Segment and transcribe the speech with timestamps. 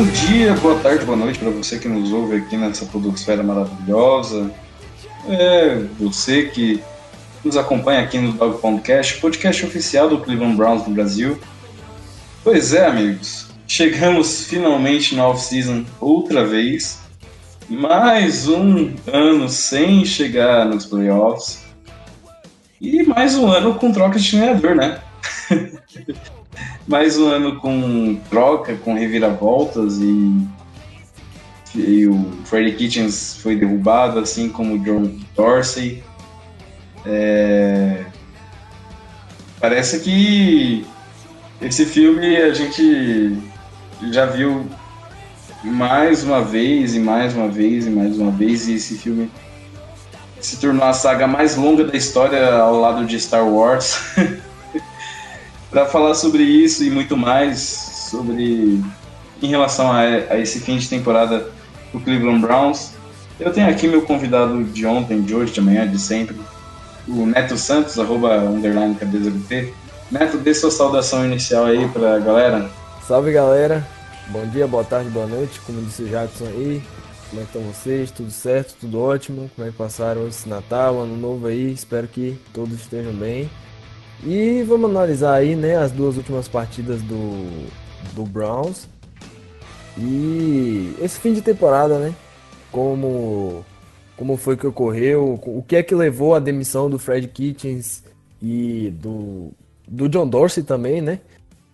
[0.00, 4.50] Bom dia, boa tarde, boa noite para você que nos ouve aqui nessa podosfera maravilhosa.
[5.28, 6.82] É, você que
[7.44, 11.38] nos acompanha aqui no Dog Podcast, podcast oficial do Cleveland Browns do Brasil.
[12.42, 17.00] Pois é, amigos, chegamos finalmente na off-season outra vez.
[17.68, 21.62] Mais um ano sem chegar nos playoffs.
[22.80, 24.98] E mais um ano com troca de treinador, né?
[26.86, 30.46] mais um ano com troca, com reviravoltas e,
[31.74, 36.02] e o Freddie Kitchens foi derrubado, assim como o John Dorsey.
[37.06, 38.04] É,
[39.60, 40.86] Parece que
[41.60, 43.36] esse filme a gente
[44.10, 44.66] já viu
[45.62, 49.30] mais uma vez e mais uma vez e mais uma vez e esse filme
[50.40, 54.00] se tornou a saga mais longa da história ao lado de Star Wars.
[55.70, 57.58] para falar sobre isso e muito mais
[58.10, 58.82] sobre
[59.42, 61.48] em relação a, a esse fim de temporada
[61.92, 62.92] do Cleveland Browns.
[63.38, 66.36] Eu tenho aqui meu convidado de ontem, de hoje, de amanhã, de sempre,
[67.08, 69.72] o Neto Santos, arroba underline KDZBT.
[70.10, 72.68] Neto, dê sua saudação inicial aí pra galera.
[73.06, 73.86] Salve galera,
[74.28, 76.82] bom dia, boa tarde, boa noite, como disse o Jackson aí,
[77.30, 78.10] como é que estão vocês?
[78.10, 78.74] Tudo certo?
[78.80, 79.50] Tudo ótimo?
[79.54, 81.72] Como é que passaram esse Natal, Ano Novo aí?
[81.72, 83.48] Espero que todos estejam bem.
[84.24, 87.72] E vamos analisar aí, né, as duas últimas partidas do,
[88.14, 88.86] do Browns.
[89.98, 92.14] E esse fim de temporada, né?
[92.70, 93.64] Como,
[94.16, 95.40] como foi que ocorreu?
[95.44, 98.04] O que é que levou à demissão do Fred Kitchens
[98.42, 99.52] e do,
[99.88, 101.20] do John Dorsey também, né?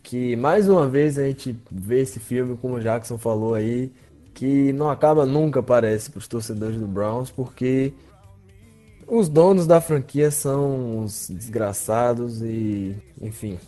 [0.03, 3.91] Que mais uma vez a gente vê esse filme, como o Jackson falou aí,
[4.33, 7.93] que não acaba nunca, parece, para os torcedores do Browns, porque
[9.07, 13.59] os donos da franquia são uns desgraçados e, enfim,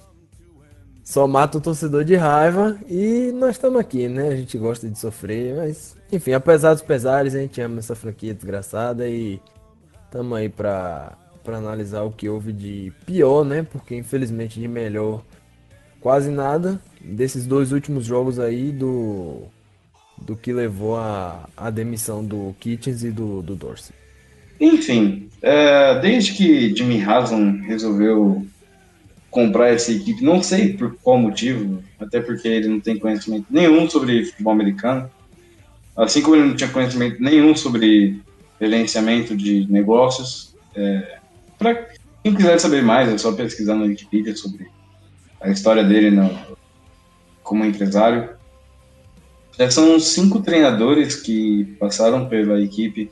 [1.04, 4.28] só mata o torcedor de raiva e nós estamos aqui, né?
[4.28, 8.34] A gente gosta de sofrer, mas, enfim, apesar dos pesares, a gente ama essa franquia
[8.34, 9.41] desgraçada e
[10.04, 13.62] estamos aí para para analisar o que houve de pior, né?
[13.62, 15.22] Porque infelizmente de melhor
[15.99, 19.44] quase nada desses dois últimos jogos aí do
[20.20, 23.97] do que levou a demissão do Kitchens e do, do Dorsey.
[24.60, 28.46] Enfim, é, desde que Jimmy Haslam resolveu
[29.30, 33.88] comprar essa equipe, não sei por qual motivo, até porque ele não tem conhecimento nenhum
[33.88, 35.08] sobre futebol americano,
[35.96, 38.20] assim como ele não tinha conhecimento nenhum sobre
[38.60, 40.54] gerenciamento de negócios.
[40.75, 41.19] É,
[41.58, 41.88] Para
[42.22, 44.66] quem quiser saber mais, é só pesquisar no Wikipedia sobre
[45.40, 46.36] a história dele no,
[47.42, 48.30] como empresário.
[49.56, 53.10] Já são cinco treinadores que passaram pela equipe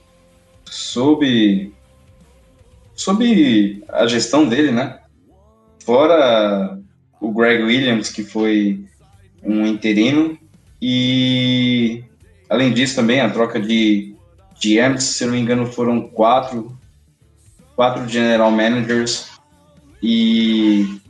[0.70, 1.72] sob,
[2.94, 4.98] sob a gestão dele, né?
[5.84, 6.78] Fora
[7.20, 8.84] o Greg Williams, que foi
[9.42, 10.38] um interino,
[10.80, 12.04] e
[12.48, 14.14] além disso também a troca de
[14.60, 16.76] GMs, se eu não me engano, foram quatro,
[17.74, 19.28] quatro general managers,
[20.02, 21.00] e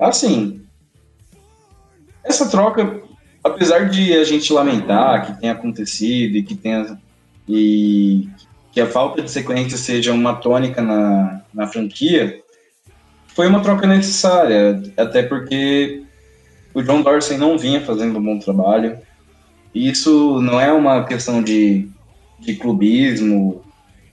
[0.00, 0.62] assim,
[2.24, 3.02] essa troca,
[3.42, 6.98] apesar de a gente lamentar que tenha acontecido e que tenha
[7.48, 8.28] e
[8.72, 12.40] que a falta de sequência seja uma tônica na, na franquia,
[13.28, 16.02] foi uma troca necessária, até porque
[16.72, 18.98] o John Dorsey não vinha fazendo um bom trabalho.
[19.74, 21.88] E isso não é uma questão de,
[22.40, 23.62] de clubismo,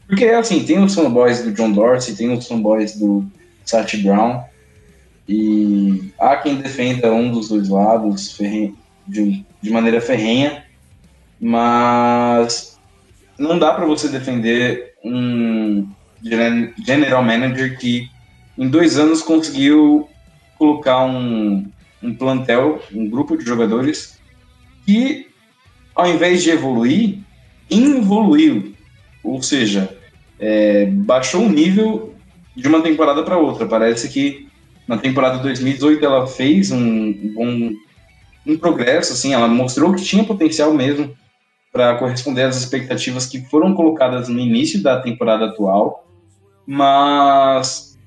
[0.08, 3.26] porque assim, tem os fanboys do John Dorsey, tem os fanboys do
[3.64, 4.44] Sat Brown,
[5.28, 8.38] e há quem defenda um dos dois lados
[9.08, 10.66] de, de maneira ferrenha,
[11.40, 12.71] mas
[13.38, 15.88] não dá para você defender um
[16.24, 18.08] gen- general manager que
[18.58, 20.08] em dois anos conseguiu
[20.58, 21.66] colocar um,
[22.02, 24.20] um plantel, um grupo de jogadores
[24.86, 25.28] que,
[25.96, 27.20] ao invés de evoluir,
[27.70, 28.76] involuiu.
[29.24, 29.98] Ou seja,
[30.40, 32.16] é, baixou o nível
[32.56, 33.66] de uma temporada para outra.
[33.66, 34.48] Parece que
[34.88, 37.72] na temporada 2018 ela fez um bom
[38.46, 41.16] um progresso, assim, ela mostrou que tinha potencial mesmo
[41.72, 46.06] para corresponder às expectativas que foram colocadas no início da temporada atual,
[46.66, 47.98] mas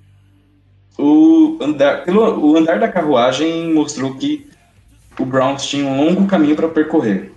[0.99, 4.47] o andar, pelo, o andar da carruagem mostrou que
[5.19, 7.33] o Browns tinha um longo caminho para percorrer.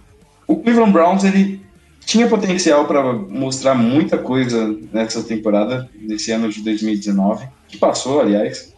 [0.47, 1.61] O Cleveland Browns ele
[2.05, 8.73] tinha potencial para mostrar muita coisa nessa temporada, nesse ano de 2019, que passou, aliás,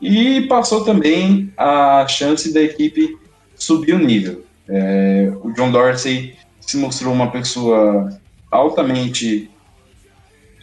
[0.00, 3.18] e passou também a chance da equipe
[3.54, 4.44] subir o nível.
[4.66, 6.34] É, o John Dorsey
[6.70, 8.16] se mostrou uma pessoa
[8.48, 9.50] altamente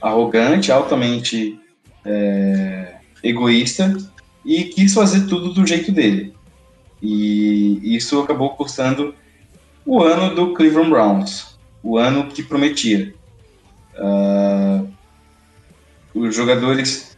[0.02, 1.60] arrogante, altamente
[2.06, 3.98] é, egoísta
[4.46, 6.34] e quis fazer tudo do jeito dele.
[7.02, 9.14] E isso acabou custando
[9.86, 13.14] o ano do Cleveland Browns, o ano que prometia.
[13.98, 14.88] Uh,
[16.14, 17.18] os jogadores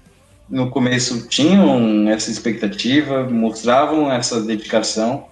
[0.49, 5.27] no começo tinham essa expectativa, mostravam essa dedicação,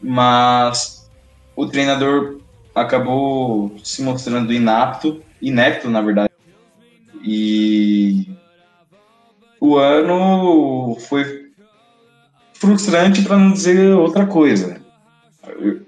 [0.00, 1.10] mas
[1.56, 2.41] o treinador
[2.74, 6.30] acabou se mostrando inapto, inepto na verdade.
[7.24, 8.26] E
[9.60, 11.50] o ano foi
[12.54, 14.80] frustrante para não dizer outra coisa.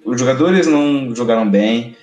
[0.04, 1.96] Os jogadores não jogaram bem,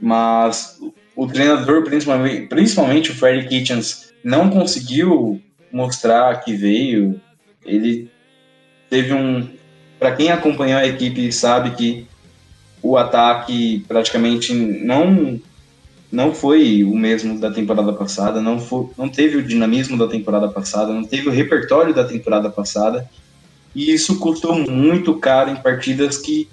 [0.00, 0.78] mas
[1.14, 5.40] o treinador, principalmente, principalmente o Freddy Kitchens, não conseguiu
[5.72, 7.20] mostrar que veio.
[7.64, 8.10] Ele
[8.90, 9.48] teve um.
[9.98, 12.06] Para quem acompanhou a equipe, sabe que
[12.82, 15.40] o ataque praticamente não
[16.10, 20.46] não foi o mesmo da temporada passada, não, foi, não teve o dinamismo da temporada
[20.46, 23.08] passada, não teve o repertório da temporada passada,
[23.74, 26.50] e isso custou muito caro em partidas que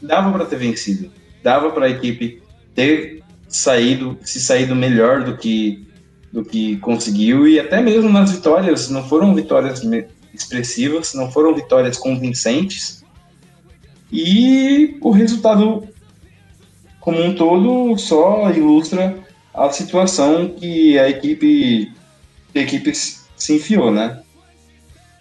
[0.00, 1.10] dava para ter vencido,
[1.42, 2.42] dava para a equipe
[2.74, 5.84] ter saído, se saído melhor do que
[6.32, 9.82] do que conseguiu e até mesmo nas vitórias não foram vitórias
[10.34, 13.03] expressivas, não foram vitórias convincentes,
[14.12, 15.88] e o resultado
[17.00, 19.16] como um todo só ilustra
[19.52, 21.92] a situação que a equipe,
[22.54, 24.20] a equipe se enfiou, né?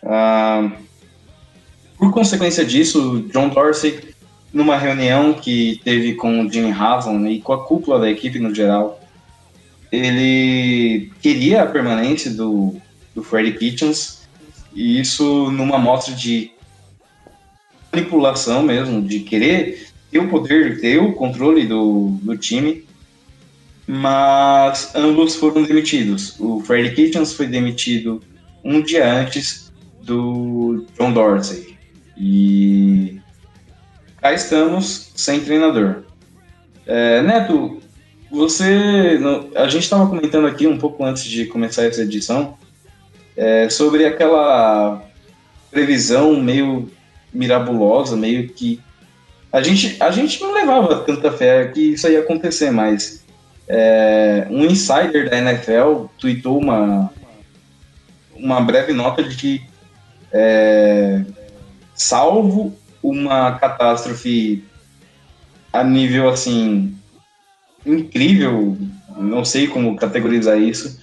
[0.01, 0.71] Ah,
[1.97, 3.99] por consequência disso, John Dorsey,
[4.51, 8.53] numa reunião que teve com o Jimmy Haslam e com a cúpula da equipe no
[8.53, 8.99] geral,
[9.91, 12.75] ele queria a permanência do,
[13.13, 14.23] do Freddie Kitchens,
[14.73, 16.51] e isso numa mostra de
[17.93, 22.83] manipulação mesmo, de querer ter o poder, ter o controle do, do time,
[23.85, 26.39] mas ambos foram demitidos.
[26.39, 28.21] O Freddie Kitchens foi demitido
[28.63, 31.77] um dia antes do John Dorsey.
[32.17, 33.19] E
[34.21, 36.03] cá estamos sem treinador.
[36.85, 37.81] É, Neto,
[38.31, 39.19] você.
[39.55, 42.57] A gente estava comentando aqui um pouco antes de começar essa edição
[43.35, 45.03] é, sobre aquela
[45.71, 46.89] previsão meio
[47.33, 48.79] mirabulosa, meio que.
[49.51, 53.23] A gente, a gente não levava tanta fé que isso ia acontecer, mas
[53.67, 57.11] é, um insider da NFL tweetou uma,
[58.35, 59.61] uma breve nota de que,
[60.31, 61.23] é,
[61.93, 64.63] salvo uma catástrofe
[65.71, 66.95] a nível assim
[67.85, 68.77] incrível,
[69.17, 71.01] não sei como categorizar isso.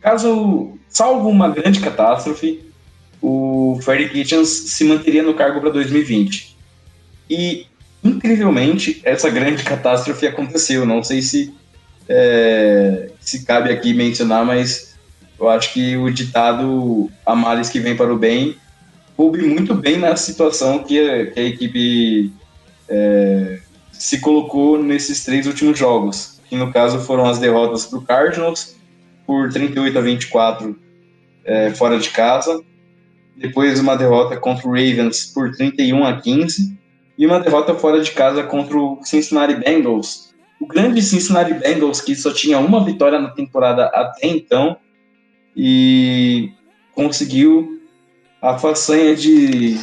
[0.00, 2.67] Caso, salvo uma grande catástrofe,
[3.72, 6.56] o Freddie Kitchens se manteria no cargo para 2020.
[7.28, 7.66] E,
[8.02, 10.86] incrivelmente, essa grande catástrofe aconteceu.
[10.86, 11.54] Não sei se,
[12.08, 14.96] é, se cabe aqui mencionar, mas
[15.38, 18.56] eu acho que o ditado a males que vem para o bem
[19.16, 22.32] coube muito bem na situação que a, que a equipe
[22.88, 23.58] é,
[23.92, 28.76] se colocou nesses três últimos jogos, que no caso foram as derrotas para o Cardinals
[29.26, 30.78] por 38 a 24
[31.44, 32.62] é, fora de casa,
[33.38, 36.76] depois uma derrota contra o Ravens por 31 a 15
[37.16, 40.34] e uma derrota fora de casa contra o Cincinnati Bengals.
[40.60, 44.76] O grande Cincinnati Bengals que só tinha uma vitória na temporada até então
[45.56, 46.50] e
[46.94, 47.80] conseguiu
[48.42, 49.76] a façanha de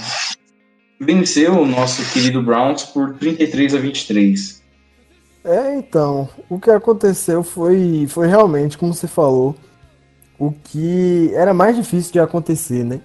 [0.99, 4.63] vencer o nosso querido Browns por 33 a 23.
[5.43, 9.55] É, então, o que aconteceu foi, foi realmente, como você falou,
[10.39, 12.99] o que era mais difícil de acontecer, né?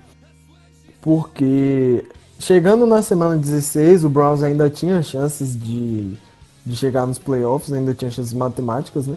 [1.00, 2.04] Porque
[2.38, 6.16] chegando na semana 16, o Browns ainda tinha chances de,
[6.64, 9.16] de chegar nos playoffs, ainda tinha chances matemáticas, né?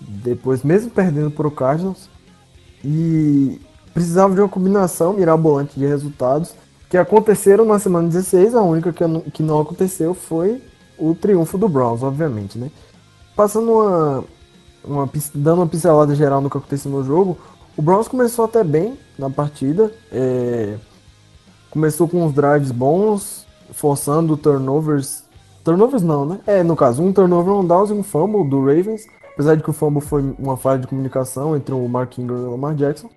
[0.00, 2.08] Depois, mesmo perdendo para o Cardinals,
[2.84, 3.60] e
[3.94, 6.54] precisava de uma combinação mirabolante de resultados
[6.88, 10.62] que aconteceram na semana 16, a única que, não- que não aconteceu foi
[10.98, 12.70] o triunfo do Browns, obviamente, né?
[13.34, 14.24] Passando uma,
[14.84, 17.36] uma dando uma pincelada geral no que aconteceu no jogo,
[17.76, 20.76] o Browns começou até bem na partida, é,
[21.76, 25.22] começou com uns drives bons, forçando turnovers,
[25.62, 26.40] turnovers não, né?
[26.46, 29.68] É, no caso, um turnover, um downs e um fumble do Ravens, apesar de que
[29.68, 33.10] o fumble foi uma falha de comunicação entre o Mark Ingram e o Lamar Jackson.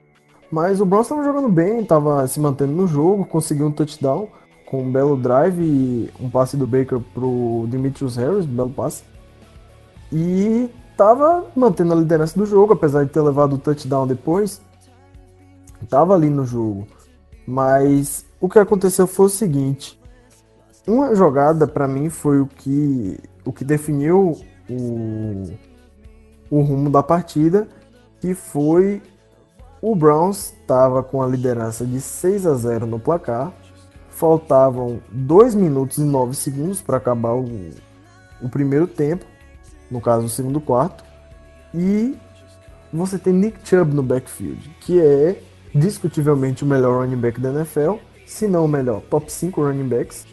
[0.52, 4.28] Mas o Browns estava jogando bem, estava se mantendo no jogo, conseguiu um touchdown
[4.66, 9.04] com um belo drive e um passe do Baker pro Demetrius Harris, belo passe.
[10.12, 14.62] E estava mantendo a liderança do jogo, apesar de ter levado o touchdown depois.
[15.82, 16.86] Estava ali no jogo.
[17.48, 20.00] Mas o que aconteceu foi o seguinte:
[20.88, 24.38] uma jogada para mim foi o que o que definiu
[24.70, 25.44] o,
[26.50, 27.68] o rumo da partida,
[28.20, 29.02] que foi
[29.82, 33.54] o Browns estava com a liderança de 6 a 0 no placar.
[34.10, 37.70] Faltavam 2 minutos e 9 segundos para acabar o,
[38.42, 39.26] o primeiro tempo,
[39.90, 41.04] no caso o segundo quarto.
[41.74, 42.18] E
[42.92, 45.42] você tem Nick Chubb no backfield, que é
[45.74, 47.94] discutivelmente o melhor running back da NFL,
[48.30, 50.26] se não melhor, top 5 running backs.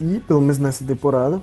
[0.00, 1.40] E pelo menos nessa temporada.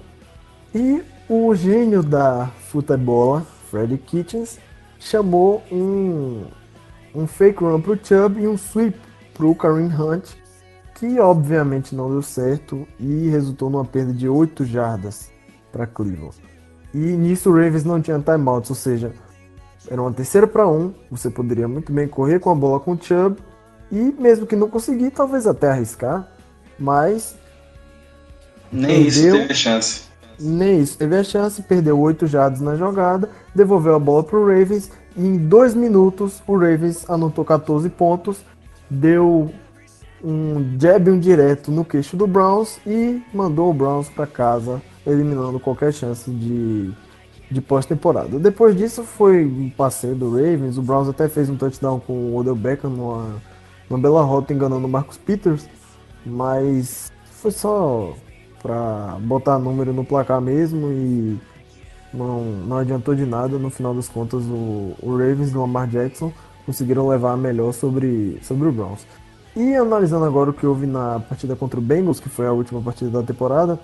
[0.75, 4.59] E o gênio da futebola, Freddy Kitchens,
[4.99, 6.43] chamou um
[7.15, 8.99] um fake run pro Chubb e um sweep
[9.33, 10.33] pro Kareem Hunt,
[10.95, 15.31] que obviamente não deu certo e resultou numa perda de 8 jardas
[15.71, 16.35] para Cleveland.
[16.93, 19.13] E nisso o Ravens não tinha timeouts, ou seja,
[19.89, 23.01] era uma terceira para um, você poderia muito bem correr com a bola com o
[23.01, 23.41] Chubb
[23.91, 26.27] e mesmo que não conseguir, talvez até arriscar,
[26.77, 27.35] mas
[28.71, 29.41] Nem isso Perdeu.
[29.41, 30.01] teve chance.
[30.39, 30.97] nem isso.
[30.97, 35.37] Teve a chance, perdeu 8 jardas na jogada, devolveu a bola pro Ravens e em
[35.37, 38.37] 2 minutos o Ravens anotou 14 pontos,
[38.89, 39.51] deu
[40.23, 45.59] um jab um direto no queixo do Browns e mandou o Browns para casa, eliminando
[45.59, 46.91] qualquer chance de,
[47.49, 48.37] de pós-temporada.
[48.39, 52.35] Depois disso foi um passeio do Ravens, o Browns até fez um touchdown com o
[52.35, 53.35] Odell Beckham numa,
[53.89, 55.67] numa bela rota enganando o Marcus Peters,
[56.25, 58.13] mas foi só
[58.61, 61.39] para botar número no placar mesmo e
[62.13, 63.57] não, não adiantou de nada.
[63.57, 66.31] No final das contas, o, o Ravens do Lamar Jackson
[66.65, 69.05] conseguiram levar a melhor sobre, sobre o Browns.
[69.55, 72.81] E analisando agora o que houve na partida contra o Bengals, que foi a última
[72.81, 73.79] partida da temporada,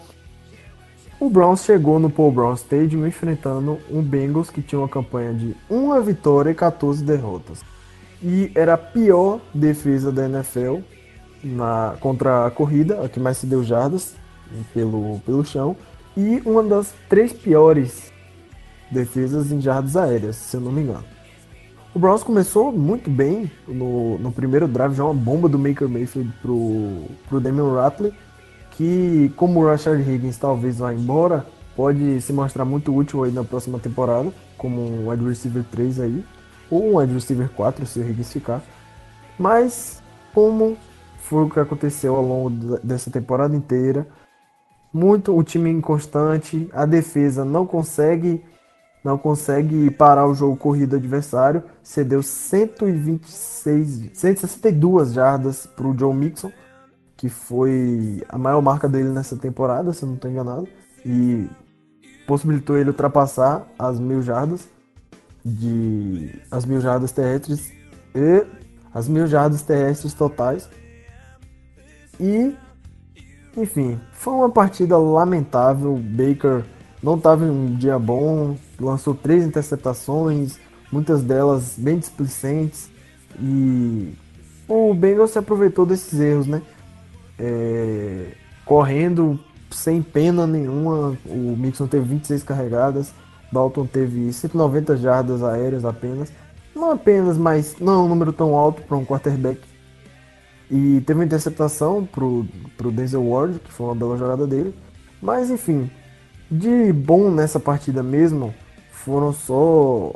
[1.20, 5.56] o Browns chegou no Paul Brown Stadium enfrentando um Bengals que tinha uma campanha de
[5.70, 7.64] uma vitória e 14 derrotas.
[8.24, 10.78] E era a pior defesa da NFL
[11.44, 14.16] na, contra a corrida, a que mais se deu jardas
[14.74, 15.76] pelo, pelo chão,
[16.16, 18.14] e uma das três piores
[18.90, 21.04] defesas em jardas aéreas, se eu não me engano.
[21.94, 26.32] O Browns começou muito bem no, no primeiro drive, já uma bomba do Maker Mayfield
[26.42, 28.14] pro, pro Damian Ratley,
[28.72, 33.44] que como o Rashard Higgins talvez vá embora, pode se mostrar muito útil aí na
[33.44, 36.24] próxima temporada, como um wide receiver 3 aí,
[36.70, 38.62] ou um wide receiver 4 se o Higgins ficar.
[39.38, 40.02] Mas
[40.34, 40.78] como
[41.18, 44.08] foi o que aconteceu ao longo dessa temporada inteira,
[44.94, 48.44] muito o time inconstante, a defesa não consegue
[49.04, 56.50] não consegue parar o jogo corrido adversário, cedeu 126, 162 jardas para o Joe Mixon,
[57.18, 60.70] que foi a maior marca dele nessa temporada, se eu não estou enganado,
[61.06, 61.50] e
[62.26, 64.70] possibilitou ele ultrapassar as mil jardas
[65.44, 67.72] de as mil jardas terrestres
[68.16, 68.46] e
[68.94, 70.70] as mil jardas terrestres totais.
[72.20, 72.56] E
[73.56, 75.96] enfim, foi uma partida lamentável.
[75.96, 76.64] Baker
[77.02, 80.58] não estava em um dia bom, lançou três interceptações,
[80.92, 82.90] muitas delas bem displicentes.
[83.40, 84.14] E
[84.68, 86.62] o Bengals se aproveitou desses erros, né?
[87.38, 88.32] É,
[88.66, 91.18] correndo sem pena nenhuma.
[91.26, 93.14] O Mixon teve 26 carregadas,
[93.54, 96.32] Dalton teve 190 jardas aéreas apenas.
[96.76, 99.62] Não apenas, mas não é um número tão alto para um quarterback.
[100.72, 102.46] E teve uma interceptação pro,
[102.76, 104.74] pro Denzel Ward, que foi uma bela jogada dele.
[105.22, 105.90] Mas enfim,
[106.50, 108.54] de bom nessa partida mesmo
[108.90, 110.14] foram só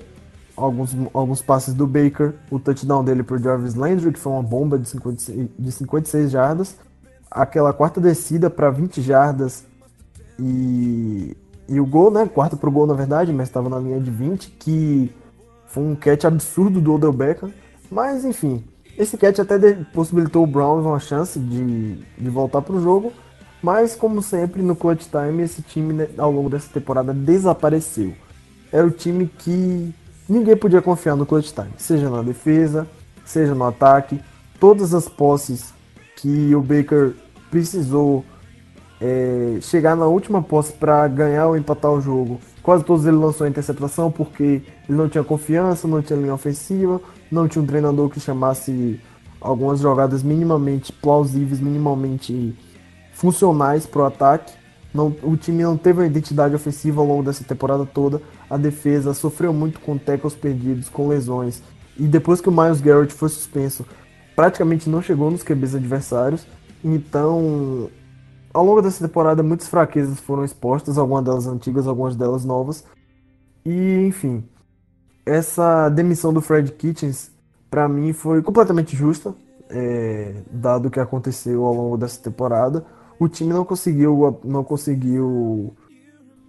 [0.56, 4.79] alguns, alguns passes do Baker, o touchdown dele pro Jarvis Landry, que foi uma bomba
[4.79, 6.75] de 56, de 56 jardas,
[7.29, 9.65] aquela quarta descida para 20 jardas
[10.39, 12.25] e, e o gol, né?
[12.25, 15.12] Quarta pro gol na verdade, mas estava na linha de 20, que
[15.67, 17.51] foi um catch absurdo do Odell Beckham.
[17.91, 18.63] Mas enfim,
[18.97, 19.57] esse catch até
[19.93, 23.12] possibilitou o Browns uma chance de, de voltar pro jogo.
[23.62, 28.13] Mas como sempre no clutch time esse time né, ao longo dessa temporada desapareceu.
[28.71, 29.93] Era o time que
[30.27, 32.88] ninguém podia confiar no clutch time, seja na defesa,
[33.25, 34.19] seja no ataque.
[34.59, 35.74] Todas as posses
[36.15, 37.13] que o Baker
[37.50, 38.24] precisou
[39.00, 42.39] é, chegar na última posse para ganhar ou empatar o jogo.
[42.62, 47.00] Quase todos ele lançou a interceptação porque ele não tinha confiança, não tinha linha ofensiva,
[47.32, 49.00] não tinha um treinador que chamasse
[49.39, 52.56] algumas jogadas minimamente plausíveis, minimamente
[53.13, 54.54] funcionais para o ataque.
[54.94, 58.22] Não, o time não teve uma identidade ofensiva ao longo dessa temporada toda.
[58.50, 61.62] A defesa sofreu muito com tackles perdidos, com lesões.
[61.98, 63.86] E depois que o Miles Garrett foi suspenso,
[64.36, 66.48] praticamente não chegou nos QBs adversários.
[66.84, 67.89] Então,
[68.57, 72.83] ao longo dessa temporada, muitas fraquezas foram expostas, algumas delas antigas, algumas delas novas.
[73.63, 74.43] E, enfim,
[75.23, 77.29] essa demissão do Fred Kitchens,
[77.69, 79.35] para mim, foi completamente justa,
[79.69, 82.83] é, dado o que aconteceu ao longo dessa temporada.
[83.19, 85.75] O time não conseguiu, não conseguiu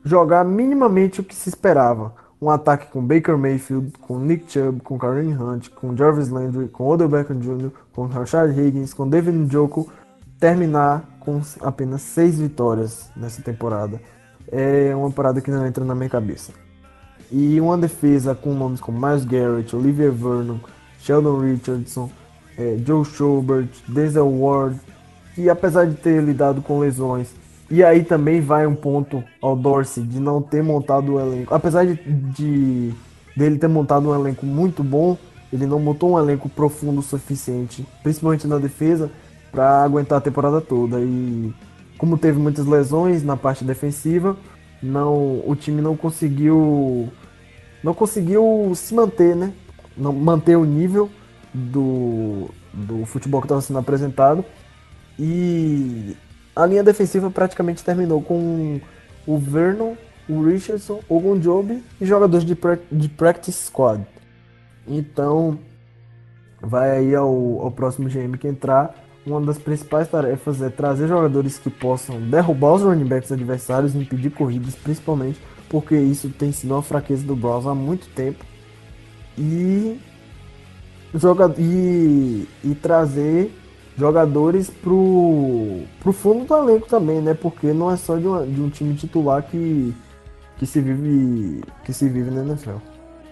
[0.03, 2.15] jogar minimamente o que se esperava.
[2.41, 6.87] Um ataque com Baker Mayfield, com Nick Chubb, com Kareem Hunt, com Jarvis Landry, com
[6.87, 9.91] Odell Beckham Jr., com Rashad Higgins, com David Njoku,
[10.39, 14.01] terminar com apenas seis vitórias nessa temporada.
[14.51, 16.53] É uma parada que não entra na minha cabeça.
[17.31, 20.59] E uma defesa com nomes como Miles Garrett, Olivier Vernon,
[21.01, 22.11] Sheldon Richardson,
[22.57, 24.81] é, Joe Schobert, Denzel Ward,
[25.35, 27.29] que apesar de ter lidado com lesões,
[27.71, 31.55] e aí também vai um ponto ao Dorsey de não ter montado o elenco.
[31.55, 32.95] Apesar de, de
[33.37, 35.19] dele ter montado um elenco muito bom,
[35.53, 39.11] ele não montou um elenco profundo o suficiente, principalmente na defesa,
[39.51, 41.01] para aguentar a temporada toda.
[41.01, 41.53] E
[41.97, 44.37] como teve muitas lesões na parte defensiva,
[44.83, 47.11] não, o time não conseguiu
[47.83, 49.53] não conseguiu se manter, né?
[49.97, 51.11] Não manter o nível
[51.53, 54.45] do, do futebol que estava sendo apresentado.
[55.19, 56.17] E
[56.55, 58.81] a linha defensiva praticamente terminou com
[59.27, 59.95] o Vernon,
[60.29, 62.57] o Richardson, o Gonjob e jogadores de,
[62.91, 64.05] de practice squad.
[64.87, 65.59] Então,
[66.61, 68.95] vai aí ao, ao próximo GM que entrar.
[69.29, 73.99] Uma das principais tarefas é trazer jogadores que possam derrubar os running backs adversários e
[73.99, 78.45] impedir corridas, principalmente porque isso tem sido uma fraqueza do Browns há muito tempo.
[79.37, 80.01] E,
[81.15, 83.53] joga, e, e trazer
[83.97, 87.35] jogadores pro, pro fundo do elenco também, né?
[87.35, 89.95] Porque não é só de, uma, de um time titular que,
[90.57, 92.79] que se vive que se vive na NFL.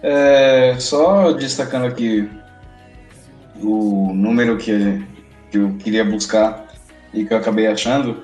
[0.01, 2.29] É, só destacando aqui
[3.61, 5.03] o número que,
[5.51, 6.67] que eu queria buscar
[7.13, 8.23] e que eu acabei achando.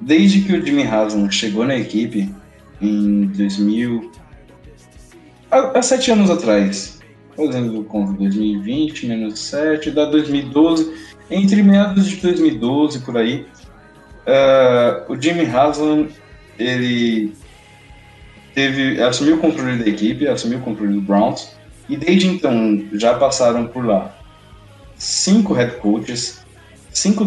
[0.00, 2.30] Desde que o Jimmy Haslam chegou na equipe
[2.80, 4.10] em 2000,
[5.50, 7.00] há, há sete anos atrás,
[7.36, 13.46] fazendo conta 2020 menos 7, dá 2012 entre meados de 2012 por aí,
[14.26, 16.08] uh, o Jimmy Haslam
[16.58, 17.32] ele
[18.54, 21.56] teve assumiu o controle da equipe, assumiu o controle do Browns
[21.88, 24.21] e desde então já passaram por lá
[25.02, 26.38] cinco head coaches,
[26.88, 27.26] cinco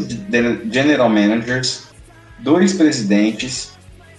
[0.72, 1.88] general managers,
[2.40, 3.74] dois presidentes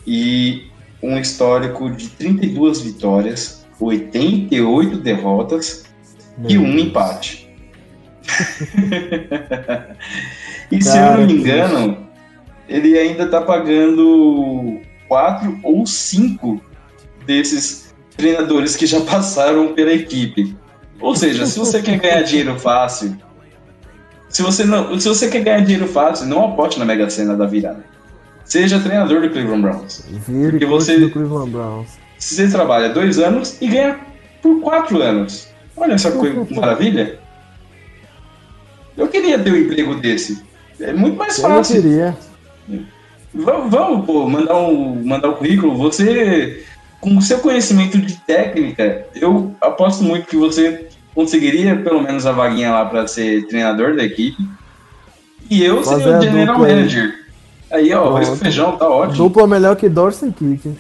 [0.06, 0.66] e
[1.02, 5.86] um histórico de 32 vitórias, 88 derrotas
[6.36, 6.82] Meu e um Deus.
[6.82, 7.48] empate.
[10.70, 12.06] e se eu não me engano,
[12.68, 16.60] ele ainda tá pagando quatro ou cinco
[17.24, 20.54] desses treinadores que já passaram pela equipe.
[21.00, 23.16] Ou seja, se você quer ganhar dinheiro fácil,
[24.28, 27.46] se você não, se você quer ganhar dinheiro fácil, não aposte na Mega Sena da
[27.46, 27.84] virada.
[28.44, 30.04] Seja treinador do Cleveland Browns.
[30.26, 31.88] Vire porque você do Cleveland Browns.
[32.18, 33.98] Você trabalha dois anos e ganha
[34.40, 35.48] por quatro anos.
[35.76, 37.18] Olha essa coisa maravilha.
[38.96, 40.42] Eu queria ter um emprego desse.
[40.80, 41.76] É muito mais fácil.
[41.76, 42.18] Eu queria.
[43.34, 45.76] Vamos, vamos pô, mandar um, mandar um currículo.
[45.76, 46.64] Você,
[47.00, 50.85] com o seu conhecimento de técnica, eu aposto muito que você
[51.16, 54.36] conseguiria pelo menos a vaguinha lá para ser treinador da equipe.
[55.50, 57.14] E eu Fazer seria o general manager.
[57.72, 59.16] Aí, ó, esse feijão tá ótimo.
[59.16, 60.76] Dupla melhor que Dorsen Kick.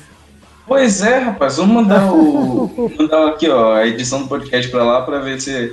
[0.66, 1.56] Pois é, rapaz.
[1.56, 2.70] Vamos mandar o.
[2.98, 5.72] mandar aqui, ó, a edição do podcast pra lá pra ver se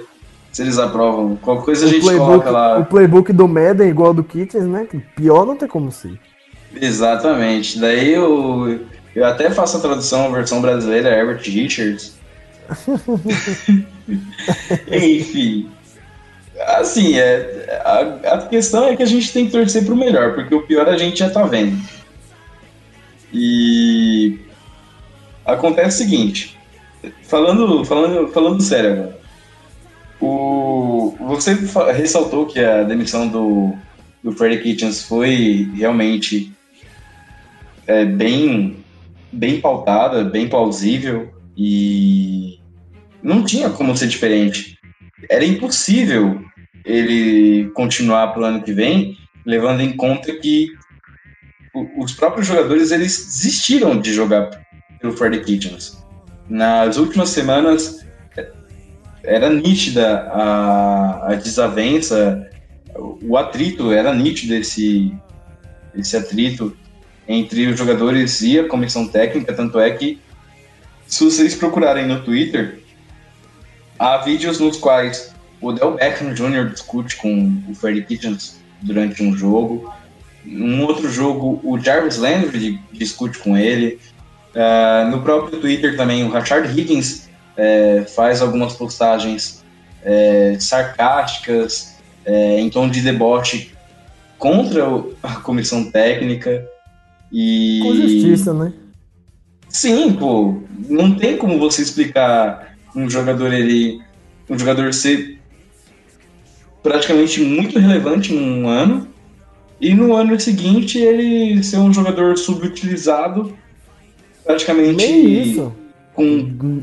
[0.53, 1.35] se eles aprovam.
[1.35, 2.79] Qualquer coisa o a gente playbook, coloca lá.
[2.79, 4.87] O playbook do Madden igual ao do Kittens, né?
[5.15, 6.17] Pior não tem como ser.
[6.79, 7.79] Exatamente.
[7.79, 8.79] Daí eu,
[9.15, 12.15] eu até faço a tradução, a versão brasileira, Herbert Richards.
[14.91, 15.69] Enfim.
[16.77, 20.53] Assim, é, a, a, questão é que a gente tem que torcer pro melhor, porque
[20.53, 21.81] o pior a gente já tá vendo.
[23.33, 24.39] E
[25.45, 26.57] acontece o seguinte,
[27.23, 29.19] falando, falando, falando sério agora.
[30.21, 31.57] O, você
[31.95, 33.73] ressaltou que a demissão do,
[34.23, 36.53] do Freddy Kitchens foi realmente
[37.87, 38.77] é, bem,
[39.31, 42.59] bem pautada, bem plausível e
[43.23, 44.77] não tinha como ser diferente.
[45.29, 46.43] Era impossível
[46.83, 50.67] ele continuar para o ano que vem, levando em conta que
[51.97, 54.49] os próprios jogadores eles desistiram de jogar
[54.99, 55.97] pelo Freddy Kitchens.
[56.49, 58.05] Nas últimas semanas
[59.23, 62.49] era nítida a, a desavença,
[62.95, 65.13] o atrito era nítido esse,
[65.95, 66.75] esse atrito
[67.27, 70.19] entre os jogadores e a comissão técnica, tanto é que
[71.07, 72.82] se vocês procurarem no Twitter,
[73.97, 76.69] há vídeos nos quais o Odell Beckham Jr.
[76.69, 79.91] discute com o Freddie Kitchens durante um jogo.
[80.45, 83.99] Num outro jogo, o Jarvis Landry discute com ele.
[84.55, 89.63] Ah, no próprio Twitter também, o Rashard Higgins eh, faz algumas postagens
[90.03, 93.71] eh, sarcásticas, eh, em tom de deboche
[94.37, 94.83] contra
[95.23, 96.67] a comissão técnica.
[97.31, 97.79] E...
[97.81, 98.73] Com justiça, né?
[99.69, 104.01] Sim, pô, não tem como você explicar um jogador ele
[104.49, 105.39] um jogador ser
[106.81, 109.07] praticamente muito relevante em um ano
[109.79, 113.53] e no ano seguinte ele ser um jogador subutilizado
[114.45, 115.73] praticamente Nem isso.
[116.13, 116.23] com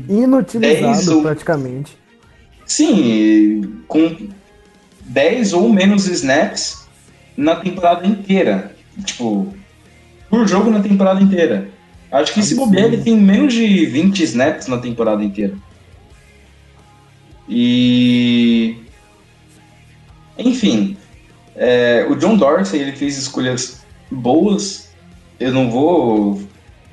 [0.09, 1.95] Inutilizado, ou- praticamente.
[2.65, 4.15] sim, com
[5.05, 6.85] 10 ou menos snaps
[7.37, 8.75] na temporada inteira.
[9.05, 9.53] Tipo,
[10.29, 11.69] por jogo na temporada inteira.
[12.11, 12.71] Acho que se Absurdo.
[12.71, 15.53] bobear, ele tem menos de 20 snaps na temporada inteira.
[17.51, 18.77] E.
[20.37, 20.95] Enfim,
[21.53, 24.89] é, o John Dorsey ele fez escolhas boas.
[25.37, 26.41] Eu não vou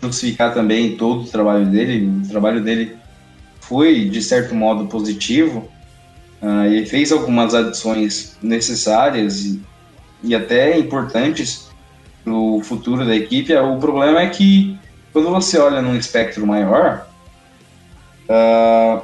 [0.01, 2.11] crucificar também todo o trabalho dele.
[2.25, 2.97] O trabalho dele
[3.61, 5.69] foi, de certo modo, positivo.
[6.43, 9.63] Ah, ele fez algumas adições necessárias e,
[10.25, 11.69] e até importantes
[12.25, 13.55] para o futuro da equipe.
[13.55, 14.77] O problema é que
[15.13, 17.07] quando você olha num espectro maior,
[18.29, 19.03] ah,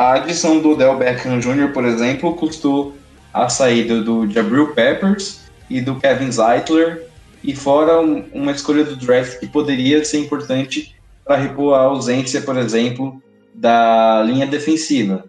[0.00, 2.96] a adição do Odell Beckham Jr., por exemplo, custou
[3.34, 7.06] a saída do Jabril Peppers e do Kevin Zeitler,
[7.44, 12.40] e fora um- uma escolha do draft que poderia ser importante para repor a ausência,
[12.40, 13.22] por exemplo,
[13.54, 15.26] da linha defensiva.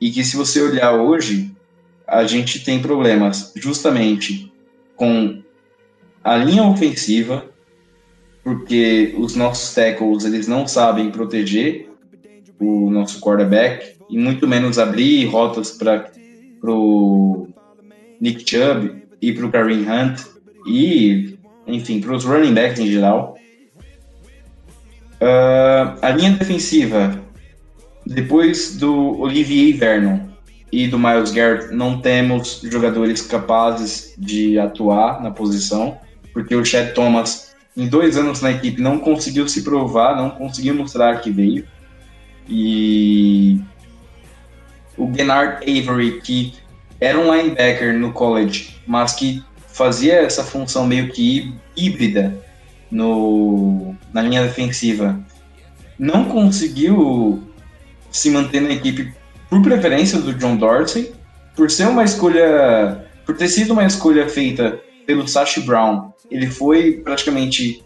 [0.00, 1.50] E que se você olhar hoje,
[2.06, 4.52] a gente tem problemas justamente
[4.94, 5.42] com
[6.22, 7.44] a linha ofensiva,
[8.44, 11.89] porque os nossos tackles eles não sabem proteger
[12.60, 16.10] o nosso quarterback e muito menos abrir rotas para
[16.60, 17.48] pro
[18.20, 20.20] Nick Chubb e pro Kareem Hunt
[20.66, 23.38] e enfim para os running backs em geral.
[25.20, 27.18] Ah, a linha defensiva
[28.06, 30.18] depois do Olivier Vernon
[30.72, 35.98] e do Miles Garrett não temos jogadores capazes de atuar na posição
[36.32, 40.74] porque o Chad Thomas em dois anos na equipe não conseguiu se provar, não conseguiu
[40.74, 41.66] mostrar que veio
[42.50, 43.60] e
[44.96, 46.54] o Bernard Avery, que
[47.00, 52.36] era um linebacker no college, mas que fazia essa função meio que híbrida
[52.90, 55.18] no, na linha defensiva,
[55.98, 57.42] não conseguiu
[58.10, 59.14] se manter na equipe
[59.48, 61.12] por preferência do John Dorsey,
[61.56, 66.92] por ser uma escolha, por ter sido uma escolha feita pelo Sashi Brown, ele foi
[66.92, 67.82] praticamente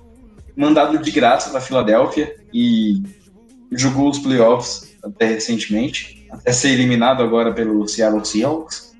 [0.56, 3.02] mandado de graça para Filadélfia e
[3.72, 8.94] jogou os playoffs até recentemente, até ser eliminado agora pelo Seattle Seahawks.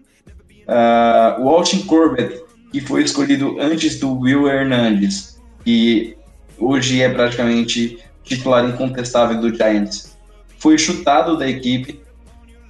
[0.66, 6.16] Ah, o Austin Corbett, que foi escolhido antes do Will Hernandez, e
[6.58, 10.16] hoje é praticamente titular incontestável do Giants,
[10.58, 12.00] foi chutado da equipe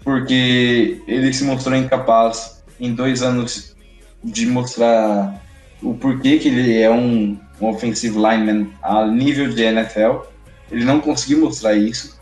[0.03, 3.75] porque ele se mostrou incapaz em dois anos
[4.23, 5.43] de mostrar
[5.83, 10.27] o porquê que ele é um, um offensive lineman a nível de NFL.
[10.75, 12.19] Ele não conseguiu mostrar isso.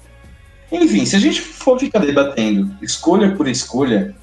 [0.70, 4.14] Enfim, se a gente for ficar debatendo escolha por escolha.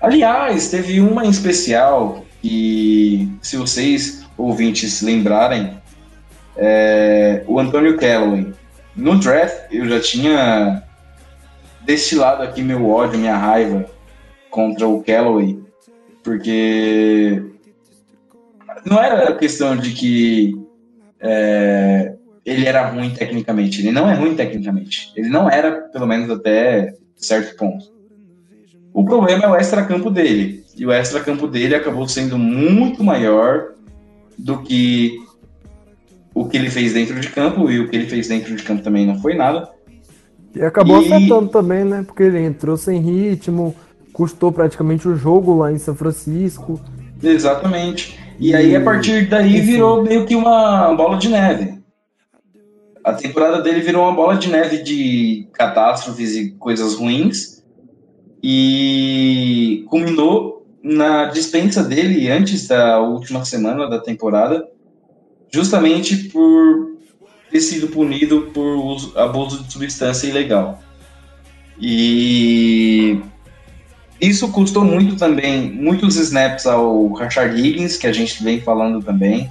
[0.00, 5.78] Aliás, teve uma em especial que, se vocês ouvintes lembrarem,
[6.56, 8.52] é o Antônio Callaway.
[8.96, 10.82] No draft, eu já tinha
[11.82, 13.86] destilado aqui meu ódio, minha raiva
[14.50, 15.58] contra o Callaway,
[16.22, 17.42] porque
[18.86, 20.54] não era questão de que
[21.20, 22.14] é,
[22.44, 23.80] ele era ruim tecnicamente.
[23.80, 25.12] Ele não é ruim tecnicamente.
[25.16, 27.86] Ele não era, pelo menos até certo ponto.
[28.92, 30.62] O problema é o extracampo dele.
[30.76, 33.72] E o extracampo dele acabou sendo muito maior
[34.38, 35.14] do que
[36.34, 37.70] o que ele fez dentro de campo.
[37.70, 39.70] E o que ele fez dentro de campo também não foi nada.
[40.54, 42.04] E acabou E- afetando também, né?
[42.06, 43.74] Porque ele entrou sem ritmo,
[44.12, 46.80] custou praticamente o jogo lá em São Francisco.
[47.22, 48.18] Exatamente.
[48.38, 51.74] E aí, a partir daí, virou meio que uma bola de neve.
[53.04, 57.62] A temporada dele virou uma bola de neve de catástrofes e coisas ruins.
[58.46, 64.68] e culminou na dispensa dele antes da última semana da temporada,
[65.50, 66.98] justamente por
[67.50, 70.82] ter sido punido por uso, abuso de substância ilegal.
[71.80, 73.18] E
[74.20, 79.50] isso custou muito também, muitos snaps ao Rashard Higgins, que a gente vem falando também.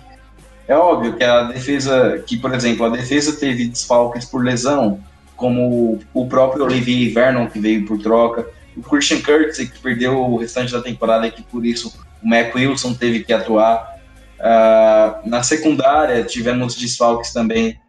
[0.74, 5.00] É óbvio que a defesa, que por exemplo, a defesa teve desfalques por lesão,
[5.36, 10.36] como o próprio Olivier Vernon, que veio por troca, o Christian Curtis, que perdeu o
[10.36, 13.94] restante da temporada, e que por isso o Mac Wilson teve que atuar.
[14.40, 17.80] Uh, na secundária, tivemos desfalques também,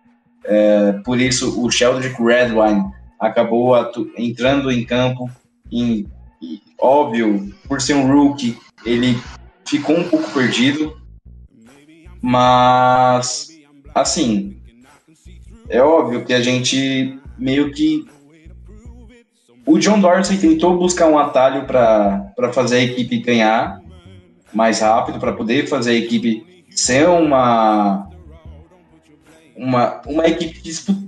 [0.45, 2.85] uh, por isso o Sheldrick Redwine
[3.19, 3.75] acabou
[4.19, 5.31] entrando em campo
[5.73, 6.07] em
[6.79, 9.19] óbvio, por ser um rookie, ele
[9.65, 11.03] ficou um pouco perdido.
[12.27, 13.49] Mas,
[13.95, 14.57] assim,
[15.69, 18.07] é óbvio que a gente meio que.
[19.67, 23.79] O John Dorsey tentou buscar um atalho para fazer a equipe ganhar
[24.55, 28.09] mais rápido, para poder fazer a equipe ser uma.
[29.55, 30.63] Uma, uma equipe,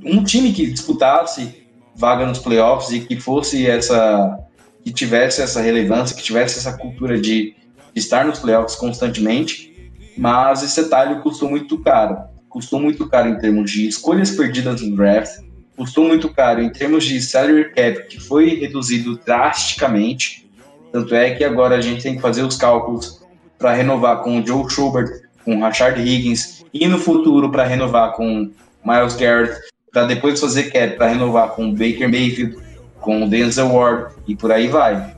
[0.04, 4.38] um time que disputasse vaga nos playoffs e que fosse essa
[4.84, 7.56] que tivesse essa relevância, que tivesse essa cultura de
[7.94, 9.75] estar nos playoffs constantemente,
[10.16, 12.18] mas esse detalhe custou muito caro.
[12.48, 15.40] Custou muito caro em termos de escolhas perdidas no draft,
[15.76, 20.48] custou muito caro em termos de salary cap, que foi reduzido drasticamente.
[20.90, 23.22] Tanto é que agora a gente tem que fazer os cálculos
[23.58, 28.12] para renovar com o Joe Schubert, com o Rashard Higgins, e no futuro para renovar
[28.12, 28.50] com
[28.84, 29.60] Miles Garrett,
[29.92, 32.56] para depois fazer cap para renovar com Baker Mayfield,
[33.00, 35.14] com o Denzel Ward e por aí vai.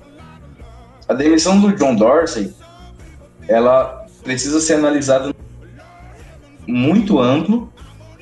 [1.08, 2.52] A demissão do John Dorsey,
[3.48, 3.97] ela
[4.28, 5.34] precisa ser analisada
[6.66, 7.72] muito amplo